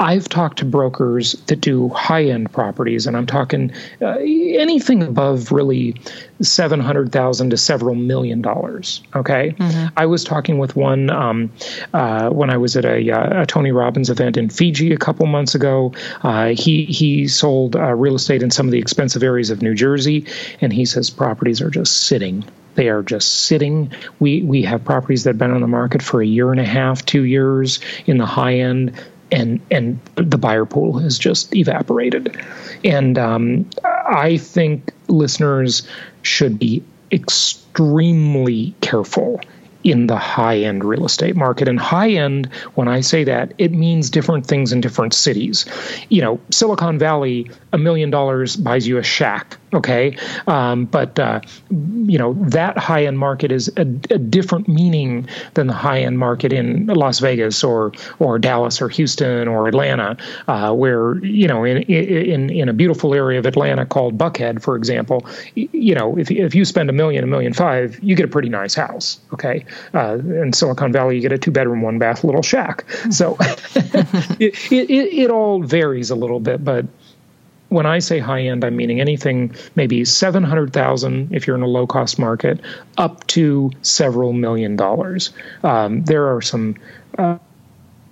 I've 0.00 0.28
talked 0.28 0.58
to 0.58 0.64
brokers 0.64 1.34
that 1.46 1.60
do 1.60 1.88
high 1.90 2.24
end 2.24 2.52
properties, 2.52 3.06
and 3.06 3.16
I'm 3.16 3.26
talking 3.26 3.72
uh, 4.00 4.16
anything 4.18 5.02
above 5.02 5.52
really 5.52 6.00
700,000 6.40 7.50
to 7.50 7.56
several 7.56 7.94
million 7.94 8.42
dollars. 8.42 9.02
Okay. 9.14 9.54
Mm-hmm. 9.58 9.88
I 9.96 10.06
was 10.06 10.24
talking 10.24 10.58
with 10.58 10.74
one 10.74 11.10
um, 11.10 11.52
uh, 11.92 12.30
when 12.30 12.50
I 12.50 12.56
was 12.56 12.76
at 12.76 12.84
a, 12.84 13.10
uh, 13.10 13.42
a, 13.42 13.46
Tony 13.46 13.72
Robbins 13.72 14.10
event 14.10 14.36
in 14.36 14.48
Fiji 14.48 14.92
a 14.92 14.96
couple 14.96 15.26
months 15.26 15.54
ago. 15.54 15.92
Uh, 16.22 16.48
he, 16.48 16.86
he 16.86 17.28
sold 17.28 17.76
uh, 17.76 17.94
real 17.94 18.14
estate 18.14 18.42
in 18.42 18.50
some 18.50 18.66
of 18.66 18.72
the 18.72 18.78
expensive 18.78 19.22
areas 19.22 19.50
of 19.50 19.62
New 19.62 19.74
Jersey, 19.74 20.26
and 20.60 20.72
he 20.72 20.84
says 20.84 21.10
properties 21.10 21.60
are 21.60 21.70
just 21.70 22.04
sitting 22.06 22.44
they 22.80 22.88
are 22.88 23.02
just 23.02 23.42
sitting. 23.42 23.92
We 24.20 24.40
we 24.40 24.62
have 24.62 24.86
properties 24.86 25.24
that 25.24 25.30
have 25.30 25.38
been 25.38 25.50
on 25.50 25.60
the 25.60 25.66
market 25.66 26.02
for 26.02 26.22
a 26.22 26.26
year 26.26 26.50
and 26.50 26.58
a 26.58 26.64
half, 26.64 27.04
two 27.04 27.24
years 27.24 27.78
in 28.06 28.16
the 28.16 28.24
high 28.24 28.54
end, 28.54 28.98
and 29.30 29.60
and 29.70 30.00
the 30.14 30.38
buyer 30.38 30.64
pool 30.64 30.98
has 30.98 31.18
just 31.18 31.54
evaporated. 31.54 32.42
And 32.82 33.18
um, 33.18 33.68
I 33.84 34.38
think 34.38 34.94
listeners 35.08 35.86
should 36.22 36.58
be 36.58 36.82
extremely 37.12 38.74
careful 38.80 39.42
in 39.84 40.06
the 40.06 40.16
high 40.16 40.58
end 40.58 40.84
real 40.84 41.06
estate 41.06 41.36
market. 41.36 41.68
And 41.68 41.78
high 41.78 42.10
end, 42.10 42.52
when 42.74 42.88
I 42.88 43.00
say 43.00 43.24
that, 43.24 43.54
it 43.58 43.72
means 43.72 44.10
different 44.10 44.46
things 44.46 44.72
in 44.72 44.80
different 44.80 45.14
cities. 45.14 45.66
You 46.08 46.22
know, 46.22 46.40
Silicon 46.50 46.98
Valley, 46.98 47.50
a 47.72 47.78
million 47.78 48.10
dollars 48.10 48.56
buys 48.56 48.86
you 48.86 48.98
a 48.98 49.02
shack 49.02 49.56
okay 49.72 50.16
um, 50.46 50.84
but 50.84 51.18
uh, 51.18 51.40
you 51.70 52.18
know 52.18 52.34
that 52.34 52.76
high 52.76 53.04
end 53.04 53.18
market 53.18 53.52
is 53.52 53.68
a, 53.76 53.82
a, 53.82 54.18
different 54.18 54.68
meaning 54.68 55.28
than 55.54 55.66
the 55.66 55.72
high 55.72 56.00
end 56.00 56.18
market 56.18 56.52
in 56.52 56.86
Las 56.86 57.20
Vegas 57.20 57.62
or 57.62 57.92
or 58.18 58.38
Dallas 58.38 58.82
or 58.82 58.88
Houston 58.88 59.48
or 59.48 59.68
Atlanta 59.68 60.16
uh, 60.48 60.72
where 60.72 61.16
you 61.24 61.46
know 61.46 61.64
in, 61.64 61.82
in 61.84 62.50
in 62.50 62.68
a 62.68 62.72
beautiful 62.72 63.14
area 63.14 63.38
of 63.38 63.46
Atlanta 63.46 63.86
called 63.86 64.18
Buckhead 64.18 64.62
for 64.62 64.76
example 64.76 65.26
you 65.54 65.94
know 65.94 66.18
if, 66.18 66.30
if 66.30 66.54
you 66.54 66.64
spend 66.64 66.90
a 66.90 66.92
million 66.92 67.22
a 67.22 67.28
million 67.28 67.52
five 67.52 67.98
you 68.02 68.16
get 68.16 68.24
a 68.24 68.28
pretty 68.28 68.48
nice 68.48 68.74
house 68.74 69.20
okay 69.32 69.64
uh, 69.94 70.18
in 70.18 70.52
Silicon 70.52 70.92
Valley 70.92 71.16
you 71.16 71.22
get 71.22 71.32
a 71.32 71.38
two 71.38 71.50
bedroom 71.50 71.82
one 71.82 71.98
bath 71.98 72.24
little 72.24 72.42
shack 72.42 72.84
so 73.10 73.36
it, 74.40 74.72
it, 74.72 74.90
it 74.90 75.30
all 75.30 75.62
varies 75.62 76.10
a 76.10 76.16
little 76.16 76.40
bit 76.40 76.64
but 76.64 76.86
when 77.70 77.86
I 77.86 78.00
say 78.00 78.18
high 78.18 78.42
end, 78.42 78.64
I'm 78.64 78.76
meaning 78.76 79.00
anything 79.00 79.54
maybe 79.76 80.04
700,000 80.04 81.32
if 81.32 81.46
you're 81.46 81.56
in 81.56 81.62
a 81.62 81.68
low 81.68 81.86
cost 81.86 82.18
market, 82.18 82.60
up 82.98 83.26
to 83.28 83.70
several 83.82 84.32
million 84.32 84.76
dollars. 84.76 85.30
Um, 85.62 86.02
there 86.02 86.34
are 86.34 86.42
some 86.42 86.76
uh, 87.16 87.38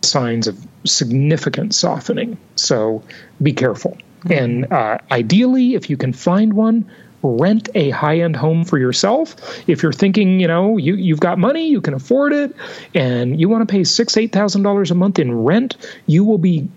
signs 0.03 0.47
of 0.47 0.65
significant 0.85 1.75
softening, 1.75 2.39
so 2.55 3.03
be 3.43 3.53
careful. 3.53 3.99
Mm-hmm. 4.21 4.33
And 4.33 4.73
uh, 4.73 4.99
ideally, 5.11 5.75
if 5.75 5.91
you 5.91 5.97
can 5.97 6.13
find 6.13 6.55
one, 6.55 6.89
rent 7.23 7.69
a 7.75 7.91
high-end 7.91 8.37
home 8.37 8.65
for 8.65 8.79
yourself. 8.79 9.37
If 9.69 9.83
you're 9.83 9.93
thinking, 9.93 10.41
you 10.41 10.47
know, 10.47 10.77
you 10.77 10.95
you've 10.95 11.21
got 11.21 11.39
money, 11.39 11.69
you 11.69 11.81
can 11.81 11.95
afford 11.95 12.33
it, 12.33 12.55
and 12.95 13.41
you 13.41 13.49
want 13.49 13.69
to 13.69 13.73
pay 13.73 13.85
six, 13.85 14.17
eight 14.17 14.33
thousand 14.33 14.63
dollars 14.63 14.91
a 14.91 14.95
month 14.95 15.19
in 15.19 15.33
rent, 15.45 15.77
you 16.07 16.25
will 16.25 16.39
be 16.39 16.69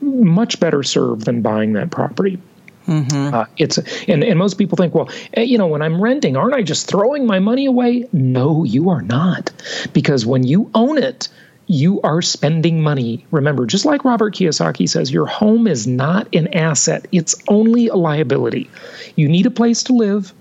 much 0.00 0.60
better 0.60 0.82
served 0.82 1.24
than 1.24 1.42
buying 1.42 1.74
that 1.74 1.90
property. 1.90 2.38
Mm-hmm. 2.86 3.34
Uh, 3.34 3.44
it's 3.56 3.78
and, 4.08 4.24
and 4.24 4.38
most 4.38 4.58
people 4.58 4.76
think, 4.76 4.94
well, 4.94 5.08
eh, 5.34 5.42
you 5.42 5.56
know, 5.56 5.68
when 5.68 5.82
I'm 5.82 6.02
renting, 6.02 6.36
aren't 6.36 6.54
I 6.54 6.62
just 6.62 6.88
throwing 6.88 7.26
my 7.26 7.38
money 7.38 7.66
away? 7.66 8.08
No, 8.12 8.64
you 8.64 8.90
are 8.90 9.02
not, 9.02 9.52
because 9.92 10.26
when 10.26 10.42
you 10.42 10.70
own 10.74 10.98
it, 10.98 11.28
you 11.72 12.02
are 12.02 12.20
spending 12.20 12.82
money. 12.82 13.24
Remember, 13.30 13.64
just 13.64 13.86
like 13.86 14.04
Robert 14.04 14.34
Kiyosaki 14.34 14.86
says, 14.86 15.10
your 15.10 15.24
home 15.24 15.66
is 15.66 15.86
not 15.86 16.28
an 16.34 16.48
asset; 16.48 17.08
it's 17.12 17.34
only 17.48 17.88
a 17.88 17.94
liability. 17.94 18.70
You 19.16 19.26
need 19.28 19.46
a 19.46 19.50
place 19.50 19.84
to 19.84 19.94
live. 19.94 20.34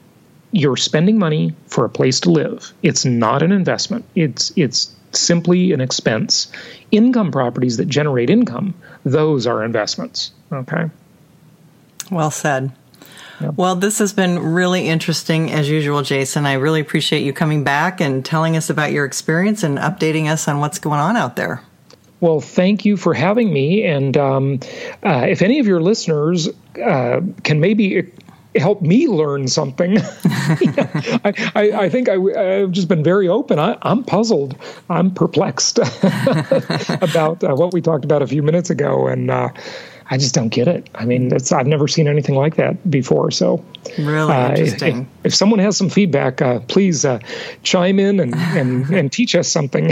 You're 0.51 0.75
spending 0.75 1.17
money 1.17 1.55
for 1.67 1.85
a 1.85 1.89
place 1.89 2.19
to 2.21 2.31
live. 2.31 2.73
It's 2.83 3.05
not 3.05 3.43
an 3.43 3.53
investment. 3.53 4.03
It's 4.13 4.51
it's 4.57 4.93
simply 5.13 5.71
an 5.71 5.79
expense. 5.79 6.51
Income 6.91 7.31
properties 7.31 7.77
that 7.77 7.87
generate 7.87 8.29
income, 8.29 8.73
those 9.05 9.47
are 9.47 9.63
investments. 9.63 10.31
Okay. 10.51 10.89
Well 12.11 12.31
said. 12.31 12.73
Well, 13.55 13.75
this 13.75 13.99
has 13.99 14.13
been 14.13 14.39
really 14.39 14.87
interesting 14.87 15.51
as 15.51 15.69
usual, 15.69 16.01
Jason. 16.01 16.45
I 16.45 16.53
really 16.53 16.81
appreciate 16.81 17.23
you 17.23 17.33
coming 17.33 17.63
back 17.63 18.01
and 18.01 18.23
telling 18.23 18.55
us 18.57 18.69
about 18.69 18.91
your 18.91 19.05
experience 19.05 19.63
and 19.63 19.77
updating 19.77 20.29
us 20.29 20.47
on 20.47 20.59
what's 20.59 20.79
going 20.79 20.99
on 20.99 21.17
out 21.17 21.35
there. 21.35 21.61
Well, 22.19 22.39
thank 22.39 22.85
you 22.85 22.97
for 22.97 23.13
having 23.13 23.51
me. 23.51 23.83
And 23.83 24.15
um, 24.15 24.59
uh, 25.03 25.25
if 25.27 25.41
any 25.41 25.59
of 25.59 25.65
your 25.65 25.81
listeners 25.81 26.49
uh, 26.83 27.21
can 27.43 27.59
maybe 27.59 28.11
help 28.55 28.81
me 28.81 29.07
learn 29.07 29.47
something. 29.47 29.97
I, 30.23 31.51
I, 31.55 31.71
I, 31.71 31.89
think 31.89 32.09
I, 32.09 32.17
have 32.59 32.71
just 32.71 32.87
been 32.87 33.03
very 33.03 33.27
open. 33.27 33.59
I, 33.59 33.77
am 33.83 34.03
puzzled. 34.03 34.55
I'm 34.89 35.13
perplexed 35.13 35.77
about 37.01 37.43
uh, 37.43 37.55
what 37.55 37.73
we 37.73 37.81
talked 37.81 38.03
about 38.03 38.21
a 38.21 38.27
few 38.27 38.43
minutes 38.43 38.69
ago. 38.69 39.07
And 39.07 39.31
uh, 39.31 39.49
I 40.11 40.17
just 40.17 40.35
don't 40.35 40.49
get 40.49 40.67
it. 40.67 40.89
I 40.93 41.05
mean, 41.05 41.33
it's 41.33 41.53
I've 41.53 41.65
never 41.65 41.87
seen 41.87 42.09
anything 42.09 42.35
like 42.35 42.57
that 42.57 42.91
before. 42.91 43.31
So, 43.31 43.63
really 43.97 44.33
uh, 44.33 44.49
interesting. 44.49 45.09
If, 45.19 45.27
if, 45.27 45.35
someone 45.35 45.59
has 45.59 45.77
some 45.77 45.89
feedback, 45.89 46.41
uh, 46.41 46.59
please 46.59 47.05
uh, 47.05 47.19
chime 47.63 47.97
in 47.97 48.19
and, 48.19 48.35
and, 48.35 48.89
and 48.93 49.09
teach 49.09 49.35
us 49.35 49.47
something. 49.47 49.89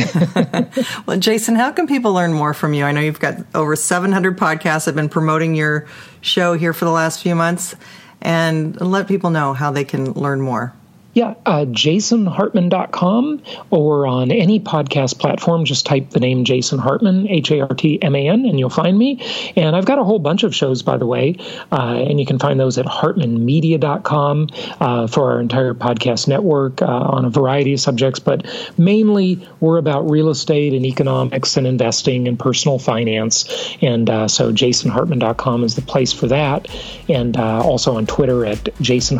well, 1.05 1.17
Jason, 1.17 1.55
how 1.55 1.71
can 1.71 1.87
people 1.87 2.11
learn 2.11 2.33
more 2.33 2.53
from 2.53 2.73
you? 2.73 2.83
I 2.83 2.91
know 2.91 2.99
you've 2.99 3.21
got 3.21 3.37
over 3.55 3.77
700 3.77 4.37
podcasts. 4.37 4.89
I've 4.89 4.95
been 4.95 5.07
promoting 5.07 5.55
your 5.55 5.87
show 6.19 6.53
here 6.53 6.73
for 6.73 6.83
the 6.83 6.91
last 6.91 7.23
few 7.23 7.33
months, 7.33 7.77
and 8.21 8.79
let 8.81 9.07
people 9.07 9.29
know 9.29 9.53
how 9.53 9.71
they 9.71 9.85
can 9.85 10.11
learn 10.11 10.41
more. 10.41 10.75
Yeah, 11.13 11.33
uh, 11.43 11.65
jasonhartman.com 11.65 13.41
or 13.71 14.05
on 14.05 14.31
any 14.31 14.59
podcast 14.59 15.17
platform, 15.17 15.65
just 15.65 15.87
type 15.87 16.11
the 16.11 16.19
name 16.19 16.43
Jason 16.43 16.77
Hartman, 16.77 17.27
H 17.27 17.49
A 17.51 17.61
R 17.61 17.73
T 17.73 17.99
M 18.01 18.15
A 18.15 18.27
N, 18.27 18.45
and 18.45 18.59
you'll 18.59 18.69
find 18.69 18.95
me. 18.95 19.19
And 19.55 19.75
I've 19.75 19.85
got 19.85 19.97
a 19.97 20.03
whole 20.03 20.19
bunch 20.19 20.43
of 20.43 20.53
shows, 20.53 20.83
by 20.83 20.97
the 20.97 21.07
way, 21.07 21.37
uh, 21.71 21.95
and 22.07 22.19
you 22.19 22.27
can 22.27 22.37
find 22.37 22.59
those 22.59 22.77
at 22.77 22.85
hartmanmedia.com 22.85 24.49
uh, 24.79 25.07
for 25.07 25.31
our 25.31 25.41
entire 25.41 25.73
podcast 25.73 26.27
network 26.27 26.83
uh, 26.83 26.85
on 26.85 27.25
a 27.25 27.29
variety 27.31 27.73
of 27.73 27.79
subjects. 27.79 28.19
But 28.19 28.45
mainly, 28.77 29.47
we're 29.59 29.77
about 29.77 30.11
real 30.11 30.29
estate 30.29 30.73
and 30.73 30.85
economics 30.85 31.57
and 31.57 31.65
investing 31.65 32.27
and 32.27 32.37
personal 32.37 32.77
finance. 32.77 33.75
And 33.81 34.07
uh, 34.11 34.27
so, 34.27 34.53
jasonhartman.com 34.53 35.63
is 35.63 35.73
the 35.73 35.81
place 35.81 36.13
for 36.13 36.27
that. 36.27 36.67
And 37.09 37.35
uh, 37.35 37.63
also 37.63 37.97
on 37.97 38.05
Twitter 38.05 38.45
at 38.45 38.69
Jason 38.79 39.17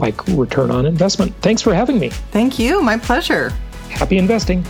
Hartman, 0.00 0.28
R 0.28 0.34
O 0.34 0.36
I 0.36 0.38
like 0.38 0.38
return 0.38 0.70
on 0.70 0.86
investment. 0.86 1.34
Thanks 1.42 1.62
for 1.62 1.74
having 1.74 1.98
me. 1.98 2.10
Thank 2.32 2.58
you. 2.58 2.82
My 2.82 2.96
pleasure. 2.98 3.50
Happy 3.90 4.18
investing. 4.18 4.62